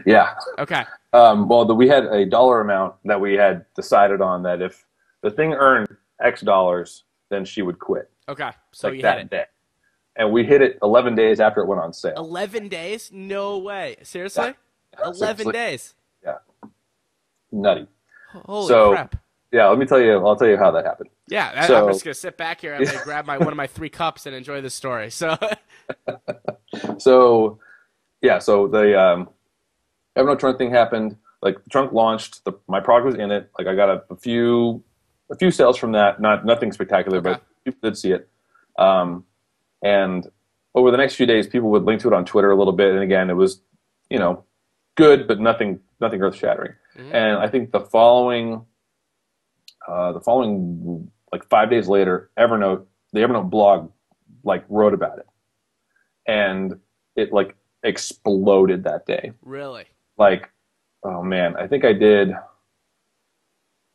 [0.06, 0.34] yeah.
[0.58, 0.84] Okay.
[1.14, 4.84] Um, well, the, we had a dollar amount that we had decided on that if
[5.22, 5.88] the thing earned
[6.20, 8.10] X dollars, then she would quit.
[8.28, 8.50] Okay.
[8.72, 9.30] So like you that hit it.
[9.30, 9.44] day.
[10.16, 12.14] And we hit it 11 days after it went on sale.
[12.16, 13.10] 11 days?
[13.12, 13.96] No way.
[14.02, 14.54] Seriously?
[14.92, 15.04] Yeah.
[15.06, 15.52] 11 Seriously.
[15.52, 15.94] days.
[16.22, 16.36] Yeah.
[17.50, 17.86] Nutty.
[18.32, 19.16] Holy so, crap
[19.54, 20.14] yeah, let me tell you.
[20.26, 21.10] I'll tell you how that happened.
[21.28, 22.74] Yeah, so, I'm just gonna sit back here.
[22.74, 25.12] I'm grab my one of my three cups and enjoy the story.
[25.12, 25.38] So,
[26.98, 27.60] so
[28.20, 29.28] yeah, so the um,
[30.18, 31.16] Evernote trunk thing happened.
[31.40, 33.48] Like the trunk launched, the, my product was in it.
[33.56, 34.82] Like I got a, a few
[35.30, 36.20] a few sales from that.
[36.20, 37.34] Not nothing spectacular, okay.
[37.34, 38.28] but people did see it.
[38.76, 39.24] Um,
[39.84, 40.26] and
[40.74, 42.92] over the next few days, people would link to it on Twitter a little bit.
[42.92, 43.60] And again, it was
[44.10, 44.42] you know
[44.96, 46.72] good, but nothing nothing earth shattering.
[46.98, 47.14] Mm-hmm.
[47.14, 48.66] And I think the following
[49.88, 53.90] uh, the following like five days later, Evernote, the Evernote blog,
[54.44, 55.26] like wrote about it,
[56.26, 56.78] and
[57.16, 59.32] it like exploded that day.
[59.42, 59.84] Really?
[60.16, 60.50] Like,
[61.02, 62.32] oh man, I think I did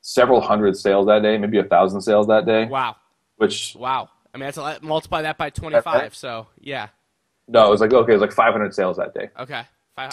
[0.01, 2.65] several hundred sales that day, maybe a thousand sales that day.
[2.65, 2.95] Wow.
[3.37, 4.09] Which wow.
[4.33, 6.15] I mean, that's a, multiply that by twenty five.
[6.15, 6.89] So yeah.
[7.47, 9.29] No, it was like okay, it was like five hundred sales that day.
[9.39, 9.63] Okay.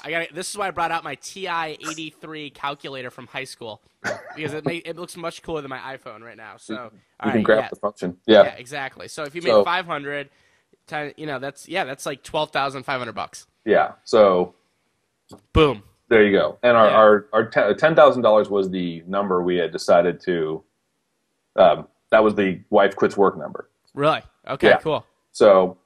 [0.03, 3.83] I got this is why I brought out my TI 83 calculator from high school
[4.35, 6.57] because it may, it looks much cooler than my iPhone right now.
[6.57, 6.93] So
[7.25, 7.69] you, can grab yeah.
[7.69, 8.17] the function.
[8.27, 8.45] Yeah.
[8.45, 8.55] yeah.
[8.55, 9.09] exactly.
[9.09, 10.31] So if you made so, 500,
[10.87, 13.47] Ti- You know, that's yeah, that's like twelve thousand five hundred bucks.
[13.65, 13.93] Yeah.
[14.05, 14.55] So
[15.53, 15.83] boom.
[16.09, 16.59] There you go.
[16.63, 16.97] And our yeah.
[16.97, 20.63] our, our ten thousand dollars was the number we had decided to.
[21.57, 23.69] Um, that was the wife quits work number.
[23.95, 24.21] Really?
[24.47, 24.77] Okay.
[24.81, 25.05] Cool.
[25.33, 25.79] So,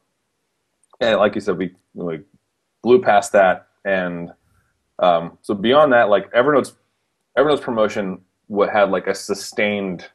[1.00, 2.20] and like you said, we we
[2.82, 4.31] blew past that, and
[4.99, 6.75] um, so beyond that, like Evernote's
[7.37, 10.09] Evernote's promotion what had like a sustained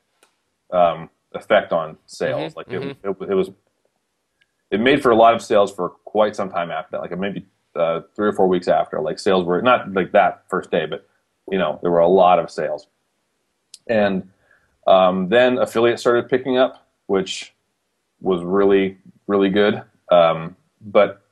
[0.71, 2.53] um, effect on sales.
[2.53, 3.49] Mhm, like it, it, it was,
[4.71, 7.01] it made for a lot of sales for quite some time after that.
[7.01, 10.69] Like maybe uh, three or four weeks after, like sales were not like that first
[10.69, 11.07] day, but
[11.49, 12.87] you know there were a lot of sales,
[13.87, 14.29] and
[14.87, 17.53] um, then affiliate started picking up, which
[18.21, 18.97] was really
[19.27, 19.81] really good.
[20.11, 21.24] Um, but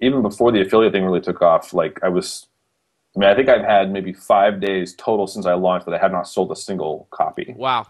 [0.00, 2.46] even before the affiliate thing really took off, like I was,
[3.16, 5.98] I mean, I think I've had maybe five days total since I launched that I
[5.98, 7.54] have not sold a single copy.
[7.56, 7.86] Wow.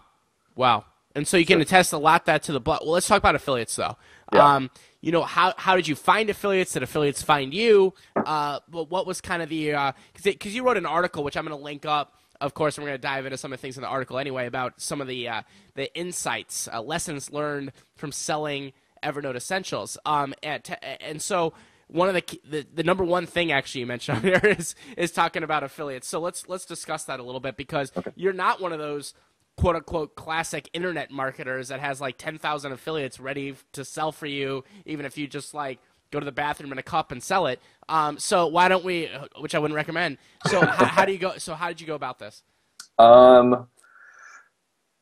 [0.55, 0.85] Wow.
[1.15, 2.81] And so you can attest a lot that to the blog.
[2.81, 3.97] Well, let's talk about affiliates though.
[4.31, 4.55] Yeah.
[4.55, 4.69] Um,
[5.01, 6.73] you know, how, how did you find affiliates?
[6.73, 7.93] Did affiliates find you?
[8.15, 11.23] Uh, but what was kind of the, uh, cause, it, cause you wrote an article,
[11.23, 12.13] which I'm going to link up.
[12.39, 14.45] Of course, we're going to dive into some of the things in the article anyway
[14.45, 15.41] about some of the, uh,
[15.73, 19.97] the insights, uh, lessons learned from selling Evernote Essentials.
[20.05, 20.63] Um, and,
[21.01, 21.53] and so
[21.87, 25.11] one of the, the the number one thing actually you mentioned on there is is
[25.11, 26.07] talking about affiliates.
[26.07, 29.13] So let's let's discuss that a little bit because you're not one of those
[29.57, 34.63] quote unquote classic internet marketers that has like 10,000 affiliates ready to sell for you
[34.85, 35.79] even if you just like
[36.11, 37.59] go to the bathroom in a cup and sell it.
[37.89, 40.17] Um, so why don't we which I wouldn't recommend.
[40.45, 42.43] So how, how do you go so how did you go about this?
[42.99, 43.67] Um,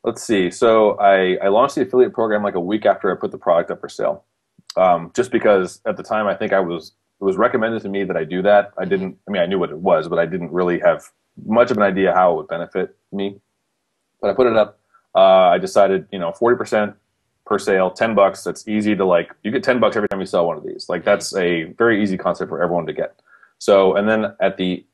[0.04, 0.52] let's see.
[0.52, 3.72] So I, I launched the affiliate program like a week after I put the product
[3.72, 4.24] up for sale.
[4.78, 8.04] Um, just because at the time I think I was it was recommended to me
[8.04, 8.74] that I do that.
[8.78, 9.18] I didn't.
[9.28, 11.04] I mean, I knew what it was, but I didn't really have
[11.46, 13.40] much of an idea how it would benefit me.
[14.22, 14.80] But I put it up.
[15.14, 16.94] Uh, I decided, you know, forty percent
[17.46, 18.44] per sale, ten bucks.
[18.44, 19.34] That's easy to like.
[19.44, 20.90] You get ten bucks every time you sell one of these.
[20.90, 23.20] Like that's a very easy concept for everyone to get.
[23.60, 24.86] So, and then at the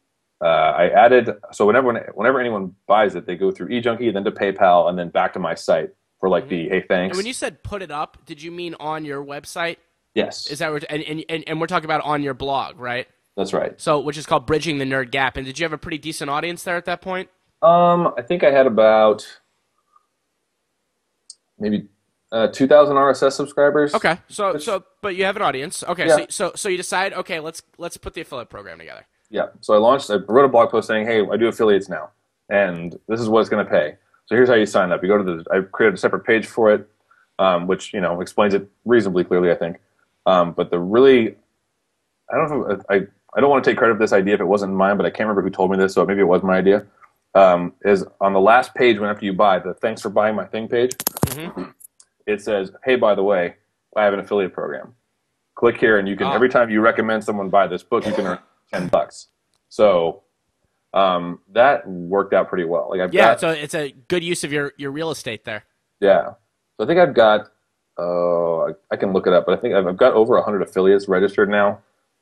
[0.42, 0.46] uh,
[0.78, 4.90] I added so whenever whenever anyone buys it, they go through eJunkie, then to PayPal,
[4.90, 5.90] and then back to my site
[6.22, 7.14] for like the hey thanks.
[7.14, 9.78] And when you said put it up, did you mean on your website?
[10.14, 13.08] yes, Is that what, and, and, and, we're talking about on your blog, right?
[13.38, 13.80] that's right.
[13.82, 15.36] So which is called Bridging the Nerd Gap.
[15.38, 17.30] And did you have a pretty decent audience there at that point?
[17.62, 19.26] Um, I think I had about
[21.60, 21.88] maybe
[22.32, 23.94] uh, two thousand RSS subscribers.
[23.96, 25.84] Okay, so Which- so but you have an audience.
[25.88, 26.18] Okay, Yeah.
[26.18, 27.14] so so so you decide.
[27.14, 29.06] Okay, let's let's put the affiliate program together.
[29.30, 29.48] Yeah.
[29.62, 30.10] So I launched.
[30.12, 32.10] I wrote a blog post saying, "Hey, I do affiliates now,
[32.50, 33.96] and this is what it's going to pay."
[34.28, 35.02] So here's how you sign up.
[35.02, 35.46] You go to the.
[35.52, 36.88] I created a separate page for it,
[37.40, 39.78] um, which you know explains it reasonably clearly, I think.
[40.26, 41.36] Um, but the really,
[42.32, 42.72] I don't know.
[42.72, 44.98] If, I I don't want to take credit for this idea if it wasn't mine,
[44.98, 46.86] but I can't remember who told me this, so maybe it was my idea.
[47.34, 50.46] Um, is on the last page when after you buy the thanks for buying my
[50.46, 50.92] thing page,
[51.28, 51.74] Mhm.
[52.26, 53.56] it says, "Hey, by the way,
[53.96, 54.96] I have an affiliate program.
[55.56, 56.34] Click here, and you can Ah.
[56.34, 58.40] every time you recommend someone buy this book, you can earn
[58.72, 59.28] ten bucks."
[59.70, 60.24] So
[60.94, 62.90] um, that worked out pretty well.
[62.90, 65.64] Like I've Yeah, got, so it's a good use of your your real estate there.
[66.00, 66.34] yeah.
[66.78, 67.52] So I think I've got.
[67.98, 70.62] Oh, I, I can look it up, but I think I've, I've got over hundred
[70.64, 71.80] affiliates registered now.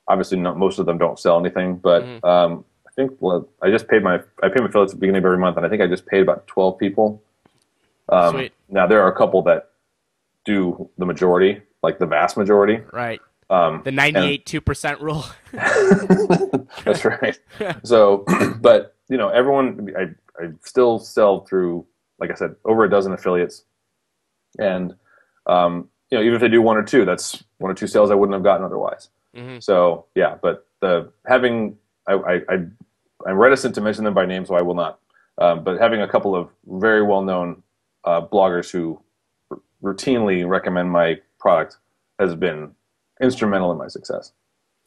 [0.07, 2.23] Obviously, not, most of them don't sell anything, but Mhm.
[2.25, 5.19] um, I think well, I just paid my I pay my affiliates at the beginning
[5.19, 7.21] of every month, and I think I just paid about twelve people.
[8.09, 8.53] Um, Sweet.
[8.67, 9.69] Now there are a couple that
[10.43, 12.81] do the majority, like the vast majority.
[12.91, 13.21] Right.
[13.49, 15.25] Um, The ninety-eight two percent rule.
[16.85, 17.37] That's right.
[17.83, 18.25] So,
[18.61, 20.03] but you know, everyone, I,
[20.41, 21.85] I still sell through,
[22.19, 23.63] like I said, over a dozen affiliates,
[24.59, 24.95] and
[25.45, 28.11] um, you know, even if they do one or two, that's one or two sales
[28.11, 29.09] I wouldn't have gotten otherwise.
[29.35, 29.61] Mhm.
[29.61, 32.55] So, yeah, but the having, I, I, I,
[33.27, 34.99] I'm reticent to mention them by name, so I will not.
[35.37, 37.61] Um, but having a couple of very well-known
[38.05, 39.01] uh, bloggers who
[39.51, 41.77] r- routinely recommend my product
[42.19, 42.71] has been
[43.21, 44.31] instrumental in my success.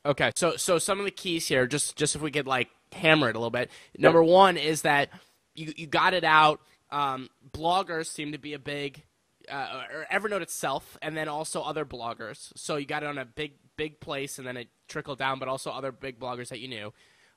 [0.05, 3.29] Okay, so so some of the keys here, just just if we could like hammer
[3.29, 3.71] it a little bit.
[3.97, 5.11] Number one is that
[5.55, 6.61] you you got it out.
[6.91, 9.05] Um, bloggers seem to be a big,
[9.51, 12.53] uh, or Evernote itself, and then also other bloggers.
[12.57, 15.49] So you got it on a big big place, and then it trickled down, but
[15.49, 16.93] also other big bloggers that you knew.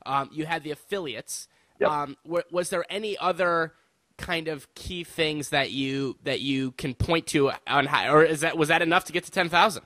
[0.06, 1.48] Um, you had the affiliates.
[1.80, 1.90] Yep.
[1.90, 3.74] Um, wa- was there any other
[4.18, 8.42] kind of key things that you that you can point to on how, or is
[8.42, 9.84] that was that enough to get to ten thousand?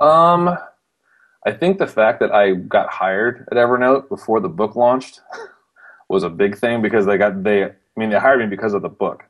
[0.00, 0.56] Um,
[1.46, 5.20] I think the fact that I got hired at Evernote before the book launched
[6.08, 7.64] was a big thing because they got they.
[7.64, 9.24] I mean, they hired me because of the book.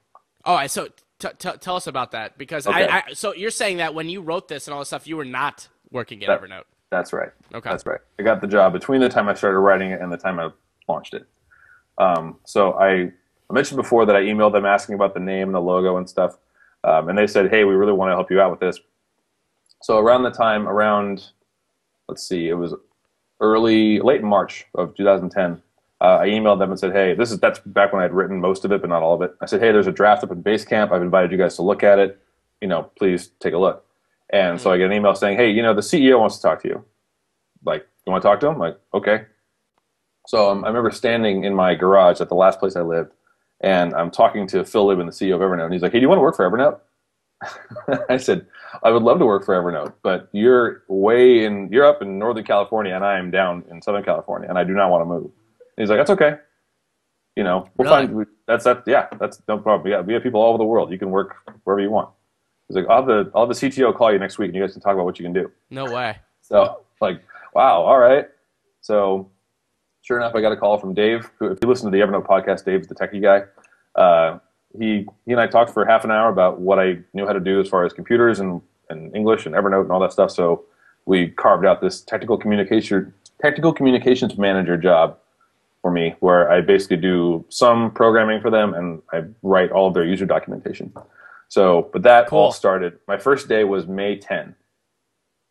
[0.44, 2.86] All right, so t- t- tell us about that because Okay.
[2.86, 3.12] I, I.
[3.14, 5.68] So you're saying that when you wrote this and all this stuff, you were not
[5.90, 6.64] working at That- Evernote.
[6.90, 7.30] That's right.
[7.54, 7.68] Okay.
[7.68, 8.00] That's right.
[8.18, 10.48] I got the job between the time I started writing it and the time I
[10.88, 11.26] launched it.
[11.98, 12.92] Um, so I,
[13.50, 16.08] I mentioned before that I emailed them asking about the name and the logo and
[16.08, 16.38] stuff,
[16.84, 18.80] um, and they said, "Hey, we really want to help you out with this."
[19.80, 21.28] So around the time, around,
[22.08, 22.74] let's see, it was
[23.40, 25.62] early, late March of 2010.
[26.00, 28.40] Uh, I emailed them and said, "Hey, this is that's back when I had written
[28.40, 30.30] most of it, but not all of it." I said, "Hey, there's a draft up
[30.30, 30.92] in Basecamp.
[30.92, 32.20] I've invited you guys to look at it.
[32.60, 33.84] You know, please take a look."
[34.30, 34.62] And mm-hmm.
[34.62, 36.68] so I get an email saying, "Hey, you know, the CEO wants to talk to
[36.68, 36.84] you.
[37.64, 39.24] Like, you want to talk to him?" I'm like, okay.
[40.28, 43.12] So um, I remember standing in my garage at the last place I lived,
[43.60, 46.02] and I'm talking to Phil Libin, the CEO of Evernote, and he's like, "Hey, do
[46.02, 46.78] you want to work for Evernote?"
[48.08, 48.46] I said,
[48.82, 52.44] I would love to work for Evernote, but you're way in, you're up in Northern
[52.44, 55.24] California and I am down in Southern California and I do not want to move.
[55.24, 55.32] And
[55.76, 56.36] he's like, that's okay.
[57.36, 58.06] You know, we'll really?
[58.08, 58.82] find, that's that.
[58.86, 59.90] Yeah, that's no problem.
[59.90, 60.90] Yeah, we have people all over the world.
[60.90, 62.10] You can work wherever you want.
[62.66, 64.62] He's like, I'll have the, I'll have the CTO call you next week and you
[64.62, 65.50] guys can talk about what you can do.
[65.70, 66.16] No way.
[66.42, 67.22] So like,
[67.54, 67.82] wow.
[67.82, 68.26] All right.
[68.80, 69.30] So
[70.02, 72.26] sure enough, I got a call from Dave, who, if you listen to the Evernote
[72.26, 73.42] podcast, Dave's the techie guy.
[74.00, 74.38] Uh,
[74.76, 77.40] he he and I talked for half an hour about what I knew how to
[77.40, 80.30] do as far as computers and, and English and Evernote and all that stuff.
[80.30, 80.64] So
[81.06, 85.16] we carved out this technical communication technical communications manager job
[85.82, 89.94] for me, where I basically do some programming for them and I write all of
[89.94, 90.92] their user documentation.
[91.48, 92.38] So, but that cool.
[92.38, 92.98] all started.
[93.06, 94.54] My first day was May 10,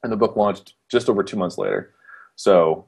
[0.03, 1.93] and the book launched just over two months later.
[2.35, 2.85] So,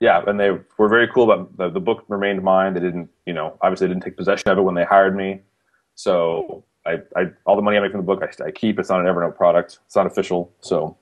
[0.00, 2.74] yeah, and they were very cool about the, the book remained mine.
[2.74, 5.40] They didn't, you know, obviously didn't take possession of it when they hired me.
[5.94, 8.78] So I, I all the money I make from the book, I, I keep.
[8.78, 9.78] It's not an Evernote product.
[9.86, 10.52] It's not official.
[10.60, 10.96] So,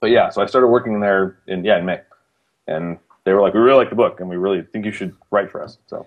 [0.00, 2.00] but yeah, so I started working there in yeah in May,
[2.66, 5.14] and they were like, we really like the book, and we really think you should
[5.30, 5.78] write for us.
[5.86, 6.06] So.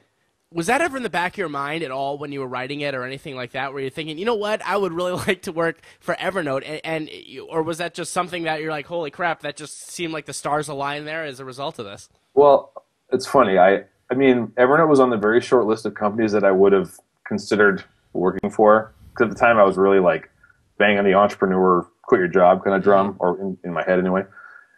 [0.52, 2.82] Was that ever in the back of your mind at all when you were writing
[2.82, 3.74] it or anything like that?
[3.74, 6.82] Where you're thinking, you know what, I would really like to work for Evernote, and,
[6.84, 7.10] and
[7.50, 10.34] or was that just something that you're like, holy crap, that just seemed like the
[10.34, 12.10] stars aligned there as a result of this?
[12.36, 12.72] Well,
[13.12, 13.58] it's funny.
[13.58, 16.72] I I mean, Evernote was on the very short list of companies that I would
[16.72, 18.94] have considered working for.
[19.12, 20.30] Because at the time I was really like
[20.78, 24.24] banging the entrepreneur, quit your job kind of drum, or in, in my head anyway.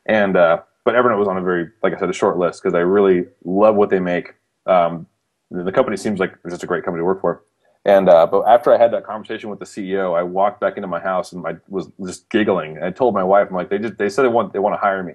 [0.05, 2.75] And uh, but Evernote was on a very, like I said, a short list because
[2.75, 4.33] I really love what they make.
[4.65, 5.07] Um,
[5.51, 7.43] the company seems like just a great company to work for.
[7.85, 10.87] And uh, but after I had that conversation with the CEO, I walked back into
[10.87, 12.81] my house and I was just giggling.
[12.81, 14.79] I told my wife, I'm like, they just they said they want they want to
[14.79, 15.13] hire me,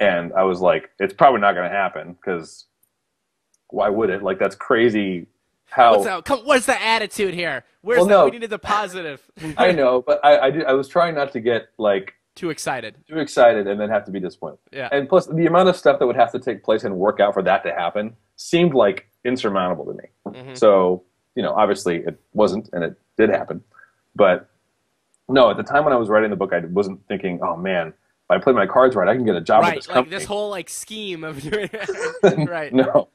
[0.00, 2.66] and I was like, it's probably not going to happen because
[3.68, 4.22] why would it?
[4.22, 5.26] Like that's crazy
[5.66, 7.64] how what's, that, come, what's the attitude here?
[7.82, 8.24] Where's well, the, no.
[8.26, 9.22] we needed the positive.
[9.56, 12.96] I know, but I I, did, I was trying not to get like too excited,
[13.08, 14.58] too excited, and then have to be disappointed.
[14.72, 14.88] Yeah.
[14.92, 17.34] And plus, the amount of stuff that would have to take place and work out
[17.34, 20.04] for that to happen seemed like insurmountable to me.
[20.26, 20.54] Mm-hmm.
[20.54, 21.04] So
[21.36, 23.62] you know, obviously it wasn't, and it did happen.
[24.16, 24.48] But
[25.28, 27.92] no, at the time when I was writing the book, I wasn't thinking, oh man,
[28.28, 30.16] I play my cards right, I can get a job right, this like company.
[30.16, 32.48] this whole like scheme of doing it.
[32.48, 32.72] right.
[32.72, 33.08] no,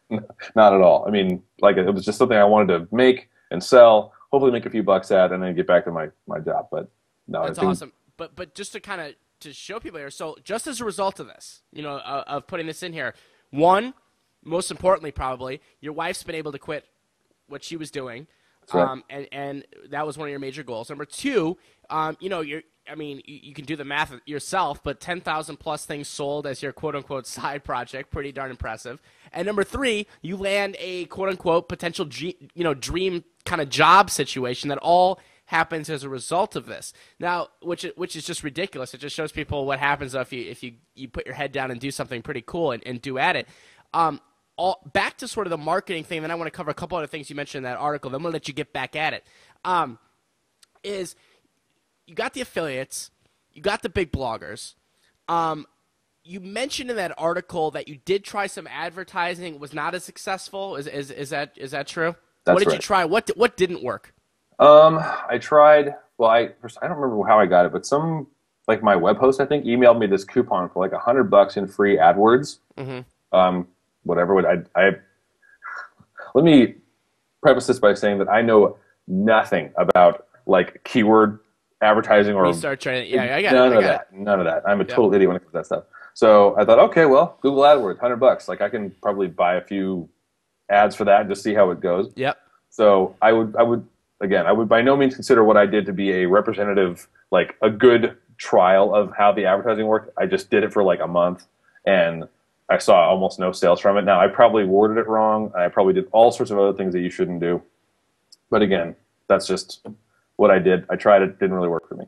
[0.56, 1.06] not at all.
[1.06, 4.66] I mean, like it was just something I wanted to make and sell, hopefully make
[4.66, 6.68] a few bucks at, and then get back to my my job.
[6.72, 6.90] But
[7.28, 7.92] no, that's awesome.
[8.18, 11.20] But but just to kind of to show people here, so just as a result
[11.20, 13.14] of this, you know, uh, of putting this in here,
[13.50, 13.94] one,
[14.44, 16.86] most importantly, probably your wife's been able to quit
[17.48, 18.28] what she was doing.
[18.74, 18.88] Right.
[18.88, 20.90] Um, and, and that was one of your major goals.
[20.90, 21.58] Number two,
[21.90, 25.86] um, you know, you're, I mean, you, can do the math yourself, but 10,000 plus
[25.86, 29.02] things sold as your quote unquote side project, pretty darn impressive.
[29.32, 33.70] And number three, you land a quote unquote potential, G, you know, dream kind of
[33.70, 36.94] job situation that all happens as a result of this.
[37.20, 38.94] Now, which which is just ridiculous.
[38.94, 41.72] It just shows people what happens if you if you, you put your head down
[41.72, 43.48] and do something pretty cool and, and do at it.
[43.94, 44.20] Um,
[44.58, 46.22] all back to sort of the marketing thing.
[46.22, 48.12] Then I want to cover a couple other things you mentioned in that article.
[48.12, 49.26] Then I'm gonna let you get back at it.
[49.64, 49.98] Um,
[50.84, 51.16] is
[52.12, 53.10] you got the affiliates,
[53.54, 54.76] you got the big bloggers.
[55.30, 55.66] Um,
[56.26, 60.76] you mentioned in that article that you did try some advertising, was not as successful.
[60.76, 62.14] Is is, is that is that true?
[62.44, 62.76] That's what did right.
[62.76, 63.06] you try?
[63.06, 64.14] What what didn't work?
[64.60, 65.96] Um, I tried.
[66.18, 66.50] Well, I
[66.82, 68.28] I don't remember how I got it, but some
[68.68, 71.56] like my web host I think emailed me this coupon for like a hundred bucks
[71.56, 72.58] in free AdWords.
[72.78, 73.36] Mm-hmm.
[73.36, 73.70] Um,
[74.04, 74.38] whatever.
[74.46, 74.92] I I
[76.36, 76.76] let me
[77.42, 78.76] preface this by saying that I know
[79.08, 81.40] nothing about like keyword
[81.82, 84.08] advertising or research or yeah, I got none it, of that.
[84.12, 84.20] It.
[84.20, 84.64] None of that.
[84.68, 85.84] I'm a total idiot when it comes to that stuff.
[86.14, 88.48] So I thought, okay, well, Google AdWords, hundred bucks.
[88.48, 90.10] Like I can probably buy a few
[90.70, 92.12] ads for that and just see how it goes.
[92.16, 92.38] Yep.
[92.70, 93.86] So I would, I would,
[94.22, 97.56] again, I would by no means consider what I did to be a representative, like
[97.62, 100.12] a good trial of how the advertising worked.
[100.18, 101.46] I just did it for like a month,
[101.86, 102.26] and
[102.70, 104.04] I saw almost no sales from it.
[104.04, 105.52] Now I probably worded it wrong.
[105.56, 107.62] I probably did all sorts of other things that you shouldn't do.
[108.50, 108.96] But again,
[109.28, 109.86] that's just
[110.42, 110.86] what I did.
[110.90, 112.06] I tried it, didn't really work for me.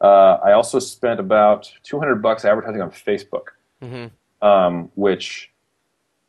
[0.00, 3.46] Uh, I also spent about 200 bucks advertising on Facebook,
[3.80, 4.46] mm-hmm.
[4.46, 5.52] um, which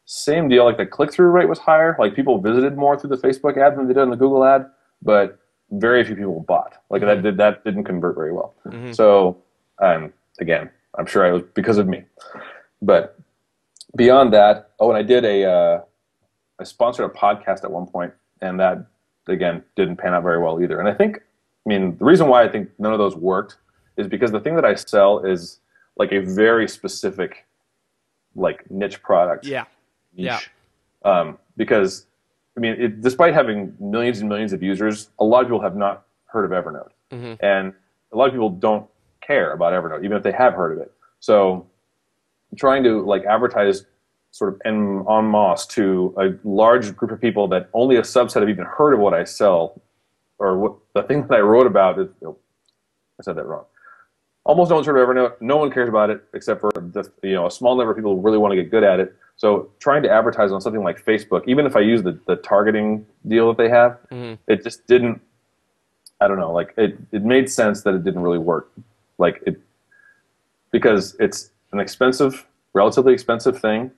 [0.06, 0.66] same deal.
[0.66, 1.96] Like the click through rate was higher.
[2.00, 4.68] Like people visited more through the Facebook ad than they did on the Google ad,
[5.02, 5.40] but
[5.72, 6.74] very few people bought.
[6.92, 7.08] Like mm-hmm.
[7.08, 8.54] that did that didn't convert very well.
[8.68, 8.92] Mm-hmm.
[8.92, 9.42] So
[9.80, 12.04] And again, I'm sure I was because of me.
[12.84, 13.18] But
[13.96, 15.82] beyond that, oh, and I did a, uh,
[16.60, 18.86] I sponsored a podcast at one point, and that
[19.28, 20.80] again didn't pan out very well either.
[20.80, 21.20] And I think,
[21.68, 23.58] I mean, the reason why I think none of those worked
[23.98, 25.60] is because the thing that I sell is
[25.98, 27.46] like a very specific,
[28.36, 29.46] like niche product.
[29.46, 29.66] Yeah.
[30.16, 30.26] Niche.
[30.26, 30.40] Yeah.
[31.04, 32.06] Um, because
[32.56, 35.76] I mean, it, despite having millions and millions of users, a lot of people have
[35.76, 37.34] not heard of Evernote, Mm-hmm.
[37.46, 37.74] and
[38.14, 38.86] a lot of people don't
[39.22, 40.92] care about Evernote, even if they have heard of it.
[41.20, 41.68] So,
[42.58, 43.86] trying to like advertise
[44.32, 48.40] sort of en, en masse to a large group of people that only a subset
[48.40, 49.82] have even heard of what I sell,
[50.40, 52.08] or what the thing that I wrote about is.
[52.26, 52.38] oh,
[53.20, 53.66] I said that wrong.
[54.46, 55.42] Almost no one's heard of Evernote.
[55.42, 58.16] No one cares about it except for the, you know a small number of people
[58.16, 59.14] who really want to get good at it.
[59.36, 63.06] So trying to advertise on something like Facebook, even if I use the, the targeting
[63.28, 64.38] deal that they have, Mhm.
[64.48, 65.22] it just didn't.
[66.22, 66.52] I don't know.
[66.52, 68.72] Like it, it made sense that it didn't really work.
[69.18, 69.60] Like it,
[70.72, 73.92] because it's an expensive, relatively expensive thing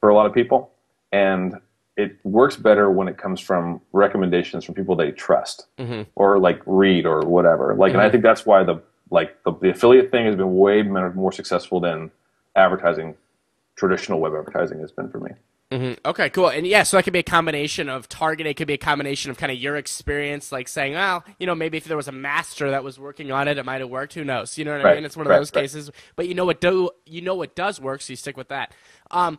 [0.00, 0.70] for a lot of people,
[1.12, 1.54] and
[2.02, 6.06] it works better when it comes from recommendations from people they trust Mhm.
[6.14, 7.74] or like read or whatever.
[7.74, 10.82] Like, and I think that's why the like the, the affiliate thing has been way
[10.82, 12.10] more successful than
[12.54, 13.16] advertising,
[13.76, 15.30] traditional web advertising has been for me.
[15.72, 16.48] hmm Okay, cool.
[16.48, 18.50] And yeah, so that could be a combination of targeting.
[18.50, 21.54] It could be a combination of kind of your experience, like saying, well, you know,
[21.56, 24.14] maybe if there was a master that was working on it, it might have worked.
[24.14, 24.56] Who knows?
[24.58, 25.04] You know what I mean?
[25.04, 25.62] It's one of right, those right.
[25.62, 25.90] cases.
[26.16, 28.72] But you know what do you know what does work, so you stick with that.
[29.10, 29.38] Um,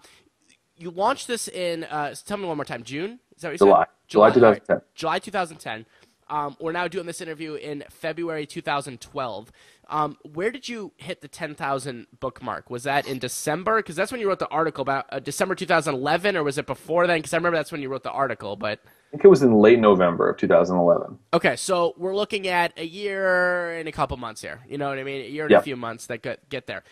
[0.81, 1.83] you launched this in.
[1.85, 2.83] Uh, tell me one more time.
[2.83, 3.19] June.
[3.35, 3.87] Is that what you July, said?
[4.07, 4.33] July right.
[4.33, 4.81] 2010.
[4.95, 5.85] July 2010.
[6.29, 9.51] Um, we're now doing this interview in February 2012.
[9.89, 12.69] Um, where did you hit the 10,000 bookmark?
[12.69, 13.79] Was that in December?
[13.79, 17.05] Because that's when you wrote the article about uh, December 2011, or was it before
[17.05, 17.19] then?
[17.19, 18.55] Because I remember that's when you wrote the article.
[18.55, 21.19] But I think it was in late November of 2011.
[21.33, 24.61] okay, so we're looking at a year and a couple months here.
[24.69, 25.25] You know what I mean?
[25.25, 26.83] A year and a few months that get, get there.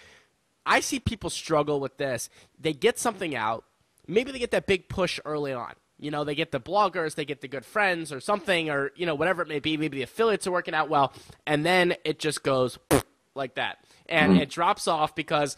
[0.65, 2.29] I see people struggle with this.
[2.59, 3.63] They get something out.
[4.09, 5.73] Maybe they get that big push early on.
[5.99, 9.05] You know, they get the bloggers, they get the good friends or something, or, you
[9.05, 9.77] know, whatever it may be.
[9.77, 11.13] Maybe the affiliates are working out well.
[11.45, 12.79] And then it just goes
[13.35, 13.83] like that.
[14.07, 14.41] And mm-hmm.
[14.41, 15.57] it drops off because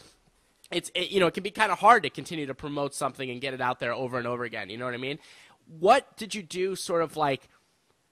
[0.72, 3.30] it's, it, you know, it can be kind of hard to continue to promote something
[3.30, 4.70] and get it out there over and over again.
[4.70, 5.20] You know what I mean?
[5.80, 7.48] What did you do sort of like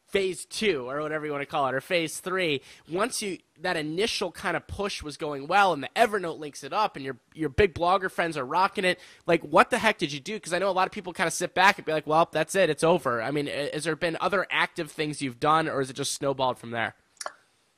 [0.09, 3.77] phase two or whatever you want to call it or phase three once you that
[3.77, 7.17] initial kind of push was going well and the evernote links it up and your
[7.33, 10.33] your big blogger friends are rocking it like what the heck did you do?
[10.33, 12.27] Because i know a lot of people kind of sit back and be like well
[12.31, 13.21] that's it it's over.
[13.21, 16.57] I mean has there been other active things you've done or is it just snowballed
[16.57, 16.95] from there?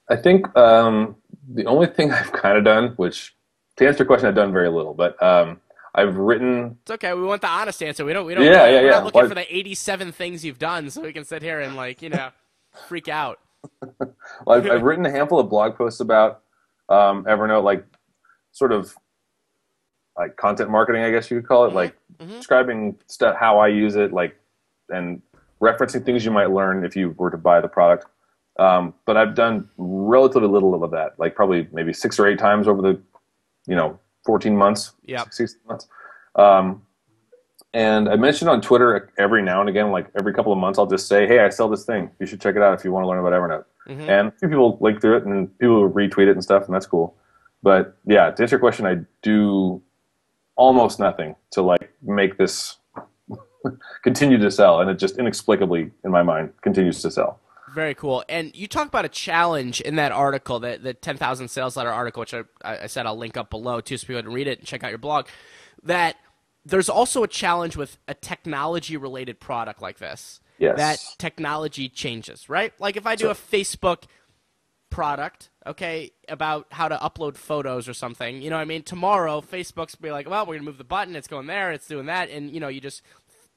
[0.09, 1.15] I think um,
[1.47, 3.35] the only thing I've kind of done, which
[3.77, 5.59] to answer your question, I've done very little, but um,
[5.93, 6.77] I've written.
[6.81, 8.85] it's okay we want the honest answer we don't we don't Yeah, we're yeah, not
[8.85, 9.03] yeah.
[9.03, 12.01] looking Why- for the 87 things you've done so we can sit here and like
[12.01, 12.29] you know
[12.87, 13.39] freak out
[13.99, 14.09] Well,
[14.57, 16.41] I've, I've written a handful of blog posts about
[16.89, 17.85] um, Evernote, like
[18.51, 18.93] sort of
[20.17, 22.37] like content marketing, I guess you could call it, like mhm.
[22.37, 24.35] describing stuff, how I use it, like
[24.89, 25.21] and
[25.61, 28.07] referencing things you might learn if you were to buy the product.
[28.59, 32.67] Um, but I've done relatively little of that, like probably maybe six or eight times
[32.67, 32.99] over the,
[33.67, 35.33] you know, 14 months, Yep.
[35.33, 35.87] 16 months.
[36.35, 36.83] Um,
[37.73, 40.85] and I mentioned on Twitter every now and again, like every couple of months, I'll
[40.87, 42.11] just say, "Hey, I sell this thing.
[42.19, 44.09] You should check it out if you want to learn about Evernote." Mhm.
[44.09, 46.85] And a few people link through it, and people retweet it and stuff, and that's
[46.85, 47.15] cool.
[47.63, 49.81] But yeah, to answer your question, I do
[50.55, 52.77] almost nothing to like make this
[54.03, 57.39] continue to sell, and it just inexplicably, in my mind, continues to sell.
[57.73, 58.23] Very cool.
[58.27, 62.21] And you talk about a challenge in that article, the, the 10,000 sales letter article,
[62.21, 64.67] which I, I said I'll link up below too so people can read it and
[64.67, 65.27] check out your blog.
[65.83, 66.17] That
[66.65, 70.41] there's also a challenge with a technology related product like this.
[70.59, 70.77] Yes.
[70.77, 72.73] That technology changes, right?
[72.79, 74.03] Like if I do a Facebook
[74.91, 78.83] product, okay, about how to upload photos or something, you know what I mean?
[78.83, 81.87] Tomorrow, Facebook's be like, well, we're going to move the button, it's going there, it's
[81.87, 83.01] doing that, and, you know, you just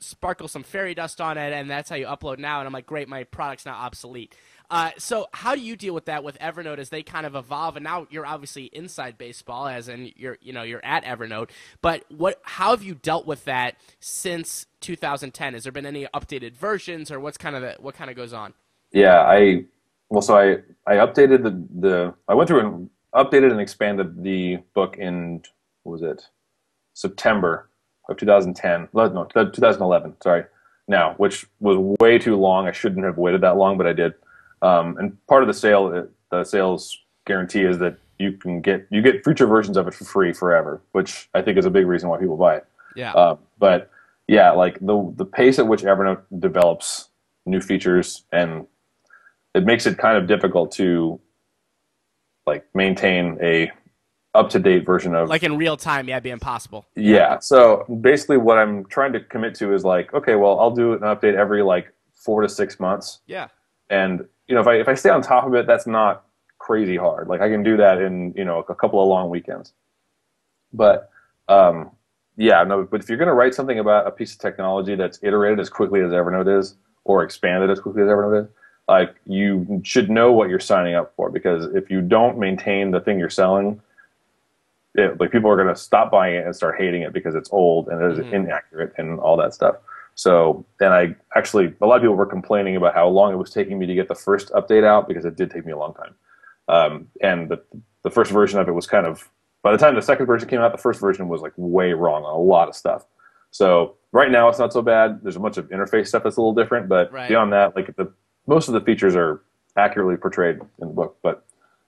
[0.09, 2.61] sparkle some fairy dust on it, and that's how you upload now.
[2.61, 4.35] And I'm like, great, my product's now obsolete.
[4.71, 7.77] Uh, so how do you deal with that with Evernote as they kind of evolve?
[7.77, 11.51] And now you're obviously inside baseball, as in you're you know you're at Evernote.
[11.83, 15.55] But what how have you dealt with that since 2010?
[15.55, 18.33] Has there been any updated versions, or what's kind of the, what kind of goes
[18.33, 18.55] on?
[18.91, 19.65] Yeah, I
[20.09, 24.59] well, so I I updated the the I went through and updated and expanded the
[24.75, 25.43] book in
[25.83, 26.29] what was it
[26.95, 27.69] September
[28.09, 28.89] of 2010?
[28.93, 30.17] No, no, 2011.
[30.23, 30.45] Sorry,
[30.89, 32.67] now which was way too long.
[32.67, 34.15] I shouldn't have waited that long, but I did.
[34.63, 39.03] Um, and part of the sale, the sales guarantee is that you can get you
[39.03, 42.09] get future versions of it for free forever, which I think is a big reason
[42.09, 42.67] why people buy it.
[42.97, 43.13] Yeah.
[43.13, 43.91] Uh, but
[44.29, 47.09] yeah, like the the pace at which Evernote develops
[47.47, 48.67] new features and
[49.55, 51.21] it makes it kind of difficult to
[52.47, 53.71] like maintain a
[54.35, 56.09] up to date version of like in real time.
[56.09, 56.87] Yeah, it'd be impossible.
[56.97, 57.39] Yeah.
[57.39, 61.01] So basically, what I'm trying to commit to is like, okay, well, I'll do an
[61.01, 63.49] update every like four to six months, Yeah.
[63.91, 66.25] and you know, if I if I stay on top of it, that's not
[66.59, 67.29] crazy hard.
[67.29, 69.73] Like I can do that in you know a couple of long weekends.
[70.73, 71.11] But
[71.49, 71.91] um,
[72.37, 72.83] yeah, no.
[72.85, 75.69] But if you're going to write something about a piece of technology that's iterated as
[75.71, 76.75] quickly as Evernote is,
[77.05, 78.49] or expanded as quickly as Evernote is,
[78.89, 81.31] like you should know what you're signing up for.
[81.31, 83.81] Because if you don't maintain the thing you're selling,
[84.95, 87.51] it, like people are going to stop buying it and start hating it because it's
[87.53, 88.33] old and it's Mhm.
[88.33, 89.77] inaccurate and all that stuff.
[90.15, 93.51] So, and I actually, a lot of people were complaining about how long it was
[93.51, 95.95] taking me to get the first update out because it did take me a long
[95.95, 96.15] time.
[96.69, 97.61] Um, and the,
[98.03, 99.29] the first version of it was kind of,
[99.63, 102.23] by the time the second version came out, the first version was like way wrong
[102.23, 103.05] on a lot of stuff.
[103.51, 105.21] So right now it's not so bad.
[105.23, 107.29] There's a bunch of interface stuff that's a little different, but Right.
[107.29, 108.13] beyond that, like the
[108.47, 109.41] most of the features are
[109.77, 111.45] accurately portrayed in the book, but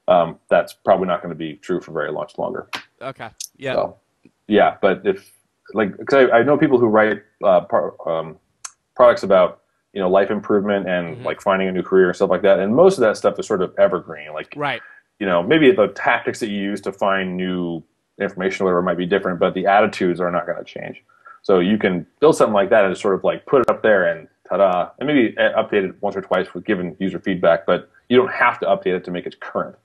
[0.09, 2.68] um, that's probably not going to be true for very much longer.
[3.03, 3.28] Okay.
[3.57, 3.74] Yeah.
[3.74, 3.97] So,
[4.49, 5.30] yeah, but if
[5.74, 7.62] like, because I, I know people who write uh,
[8.07, 8.38] um,
[8.94, 11.24] products about you know life improvement and Mhm.
[11.24, 13.47] like finding a new career and stuff like that, and most of that stuff is
[13.47, 14.32] sort of evergreen.
[14.32, 14.82] Like Right.
[15.18, 17.82] you know maybe the tactics that you use to find new
[18.20, 21.03] information or whatever might be different, but the attitudes are not going to change.
[21.42, 24.07] So you can build something like that and sort of like put it up there
[24.07, 27.90] and ta-da, and maybe uh, update it once or twice with given user feedback, but
[28.09, 29.76] you don't have to update it to make it current.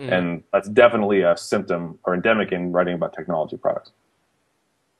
[0.00, 0.12] Mhm.
[0.12, 3.92] And that's definitely a symptom or endemic in writing about technology products.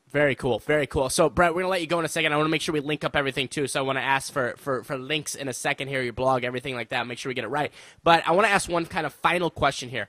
[0.08, 0.60] Very cool.
[0.60, 1.10] Very cool.
[1.10, 2.32] So, Brett, we're gonna let you go in a second.
[2.32, 3.66] I want to make sure we link up everything too.
[3.66, 6.44] So, I want to ask for, for for links in a second here, your blog,
[6.44, 7.04] everything like that.
[7.08, 7.72] Make sure we get it right.
[8.04, 10.06] But I want to ask one kind of final question here.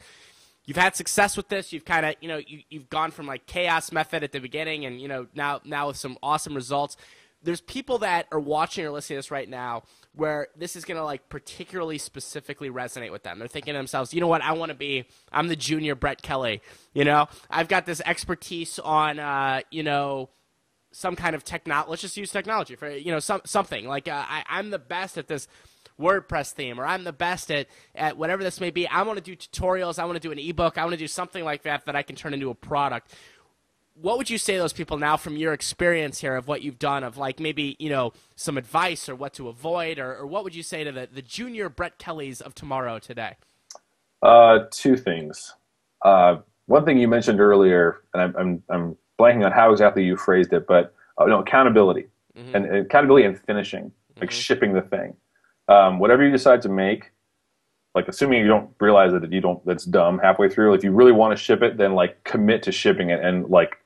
[0.66, 1.74] You've had success with this.
[1.74, 4.86] You've kind of, you know, you, you've gone from like chaos method at the beginning,
[4.86, 6.98] and you know now now with some awesome results.
[7.42, 9.84] There's people that are watching or listening to this right now
[10.16, 13.39] where this is gonna like particularly specifically resonate with them.
[13.39, 15.05] They're thinking to themselves, you know what, I want to be.
[15.32, 16.61] I'm the junior Brett Kelly.
[16.93, 20.30] You know, I've got this expertise on, uh, you know,
[20.95, 21.89] some kind of technology.
[21.89, 25.18] Let's just use technology for you know some something like uh, I, I'm the best
[25.18, 25.47] at this
[25.99, 28.88] WordPress theme, or I'm the best at at whatever this may be.
[28.88, 29.99] I want to do tutorials.
[29.99, 30.78] I want to do an ebook.
[30.78, 33.13] I want to do something like that that I can turn into a product.
[34.02, 36.78] What would you say to those people now from your experience here of what you've
[36.80, 40.43] done of like maybe you know some advice or what to avoid or, or what
[40.43, 43.36] would you say to the, the junior Brett Kellys of tomorrow today?
[44.22, 45.54] Uh, two things.
[46.04, 50.18] Uh, one thing you mentioned earlier, and I'm, I'm, I'm blanking on how exactly you
[50.18, 52.08] phrased it, but uh, no, accountability.
[52.38, 52.54] Mhm.
[52.54, 54.34] And, and accountability and finishing, like Mhm.
[54.34, 55.16] shipping the thing.
[55.70, 57.12] Um, whatever you decide to make,
[57.93, 60.74] like assuming you don't realize that you don't, that's dumb halfway through.
[60.74, 63.78] If you really want to ship it, then like commit to shipping it and like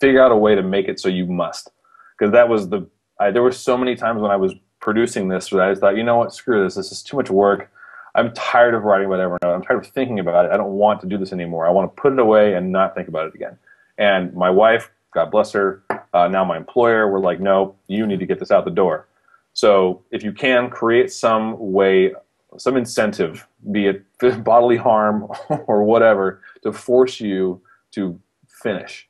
[0.00, 1.70] figure out a way to make it so you must.
[2.18, 2.88] Because that was the,
[3.20, 5.96] I, there were so many times when I was producing this that I just thought,
[5.96, 6.74] you know what, screw this.
[6.74, 7.70] This is too much work.
[8.14, 9.54] I'm tired of writing about Evernote.
[9.54, 10.52] I'm tired of thinking about it.
[10.52, 11.66] I don't want to do this anymore.
[11.66, 13.58] I want to put it away and not think about it again.
[13.98, 15.82] And my wife, God bless her,
[16.12, 19.08] uh, now my employer, were like, no, you need to get this out the door.
[19.52, 22.12] So if you can create some way,
[22.58, 24.04] some incentive, be it
[24.44, 25.28] bodily harm
[25.66, 27.60] or whatever, to force you
[27.92, 29.08] to finish.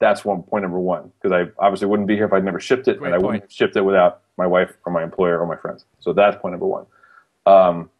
[0.00, 1.12] That's one point number one.
[1.20, 3.26] Because I obviously wouldn't be here if I'd never shipped it, Great and I point.
[3.26, 5.84] wouldn't have shipped it without my wife or my employer or my friends.
[6.00, 6.86] So that's point number one.
[7.46, 7.90] Um,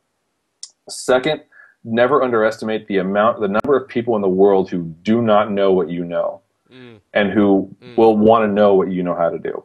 [0.89, 1.43] second,
[1.85, 5.73] never underestimate the amount, the number of people in the world who do not know
[5.73, 6.41] what you know
[6.71, 7.97] Mm, and who Mm.
[7.97, 9.65] will want to know what you know how to do.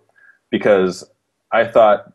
[0.49, 1.07] Because
[1.51, 2.11] I thought,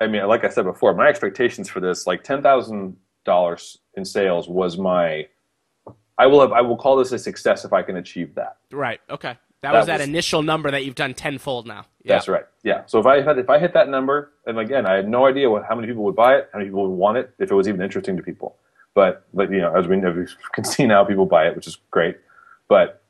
[0.00, 2.96] I mean, like I said before, my expectations for this, like ten thousand
[3.26, 5.28] dollars in sales, was my.
[6.16, 8.56] I will have, I will call this a success if I can achieve that.
[8.72, 9.00] right.
[9.10, 9.36] Okay.
[9.62, 11.84] That, That was that initial number that you've done tenfold now.
[12.02, 12.14] Yeah.
[12.14, 12.44] That's right.
[12.62, 12.82] Yeah.
[12.86, 15.50] So if I had, if I hit that number, and again, I had no idea
[15.50, 17.54] what how many people would buy it, how many people would want it, if it
[17.54, 18.56] was even interesting to people.
[18.94, 21.66] But but you know, as we, as we can see now, people buy it, which
[21.66, 22.16] is great.
[22.68, 23.02] But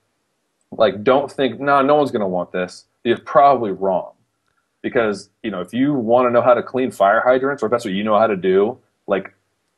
[0.72, 2.84] like, don't think no, no one's going to want this.
[3.04, 4.12] You're probably wrong,
[4.82, 7.70] because you know if you want to know how to clean fire hydrants, or if
[7.70, 8.76] that's what you know how to do,
[9.06, 9.32] like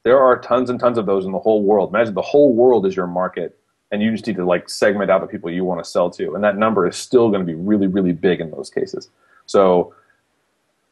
[0.05, 1.91] there are tons and tons of those in the whole world.
[1.91, 3.59] Imagine the whole world is your market,
[3.93, 6.35] and you just need to like segment out the people you want to sell to,
[6.35, 9.11] and that number is still going to be really, really big in those cases.
[9.47, 9.95] So,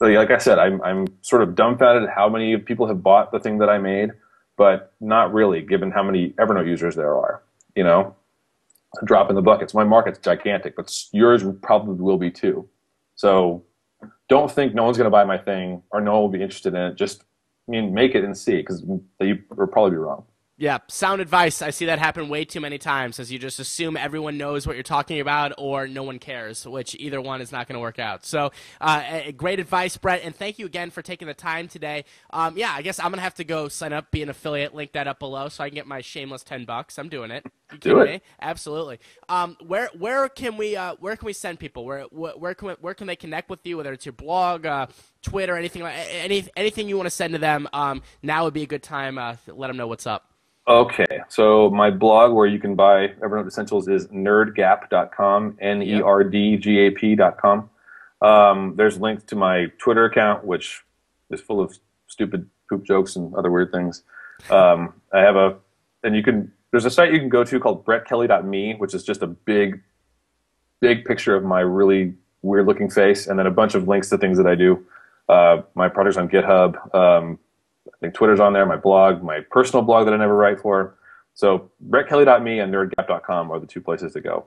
[0.01, 3.41] like I said, I'm I'm sort of dumbfounded at how many people have bought the
[3.41, 4.11] thing that I made,
[4.57, 7.43] but not really, given how many Evernote users there are.
[7.75, 8.15] You know,
[9.01, 9.73] a drop in the buckets.
[9.73, 12.69] My market's gigantic, but yours probably will be too.
[13.17, 13.65] So,
[14.29, 16.75] don't think no one's going to buy my thing or no one will be interested
[16.75, 16.97] in it.
[16.97, 17.23] Just
[17.67, 20.25] I mean, make it and see, because you will probably be wrong.
[20.61, 21.63] Yeah, sound advice.
[21.63, 24.77] I see that happen way too many times as you just assume everyone knows what
[24.77, 27.99] you're talking about or no one cares, which either one is not going to work
[27.99, 28.27] out.
[28.27, 32.05] So, uh, great advice, Brett, and thank you again for taking the time today.
[32.29, 34.75] Um, yeah, I guess I'm going to have to go sign up, be an affiliate,
[34.75, 36.99] link that up below so I can get my shameless 10 bucks.
[36.99, 37.47] I'm doing it.
[37.73, 38.11] You Do it.
[38.11, 38.21] Me?
[38.43, 38.99] Absolutely.
[39.31, 41.87] Um, where where can we uh, where can we send people?
[41.87, 43.79] Where where can we, where can they connect with you?
[43.79, 44.89] Whether it's your blog, uh,
[45.23, 47.69] Twitter, anything any anything you want to send to them.
[47.73, 49.17] Um, now would be a good time.
[49.17, 50.30] Uh, let them know what's up.
[50.69, 56.23] Okay, so my blog where you can buy Evernote Essentials is nerdgap.com, N E R
[56.23, 57.71] D G A P.com.
[58.23, 60.83] Um, there's links to my Twitter account, which
[61.31, 64.03] is full of stupid poop jokes and other weird things.
[64.51, 65.57] Um, I have a,
[66.05, 69.23] and you can, there's a site you can go to called brettkelly.me, which is just
[69.23, 69.83] a big,
[70.81, 74.19] big picture of my really weird looking face, and then a bunch of links to
[74.19, 74.85] things that I do.
[75.29, 76.95] Uh, my projects on GitHub.
[76.95, 77.39] Um,
[77.89, 80.97] I think Twitter's on there, my blog, my personal blog that I never write for.
[81.35, 84.47] So brettkelly.me and nerdgap.com are the two places to go.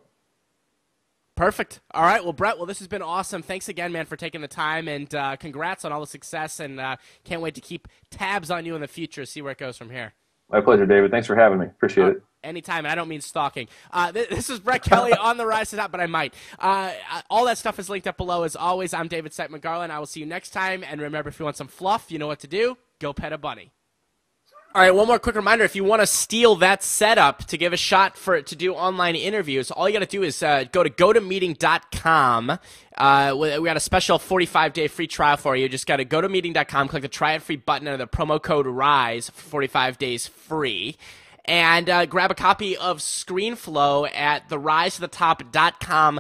[1.36, 1.80] Perfect.
[1.92, 2.24] All right.
[2.24, 3.42] Well, Brett, well, this has been awesome.
[3.42, 6.60] Thanks again, man, for taking the time, and uh, congrats on all the success.
[6.60, 9.58] And uh, can't wait to keep tabs on you in the future, see where it
[9.58, 10.14] goes from here.
[10.54, 11.10] My pleasure, David.
[11.10, 11.66] Thanks for having me.
[11.66, 12.24] Appreciate uh, it.
[12.44, 13.68] Anytime, and I don't mean stalking.
[13.92, 16.36] Uh, th- this is Brett Kelly on the rise to top, but I might.
[16.60, 18.44] Uh, uh, all that stuff is linked up below.
[18.44, 19.92] As always, I'm David Siteman Garland.
[19.92, 20.84] I will see you next time.
[20.84, 23.38] And remember, if you want some fluff, you know what to do go pet a
[23.38, 23.72] bunny.
[24.76, 25.64] All right, one more quick reminder.
[25.64, 28.74] If you want to steal that setup to give a shot for it to do
[28.74, 32.58] online interviews, all you got to do is uh, go to gotomeeting.com.
[32.98, 35.70] Uh, we got a special 45 day free trial for you.
[35.70, 38.42] Just got to go to meeting.com, click the try it free button under the promo
[38.42, 40.98] code RISE for 45 days free.
[41.46, 46.20] And uh, grab a copy of ScreenFlow at therisetotop.com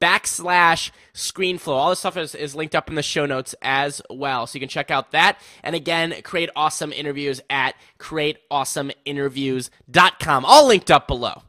[0.00, 1.68] backslash screenflow.
[1.68, 4.46] All this stuff is, is linked up in the show notes as well.
[4.46, 5.38] So you can check out that.
[5.62, 10.44] And again, create awesome interviews at createawesomeinterviews.com.
[10.44, 11.42] All linked up below.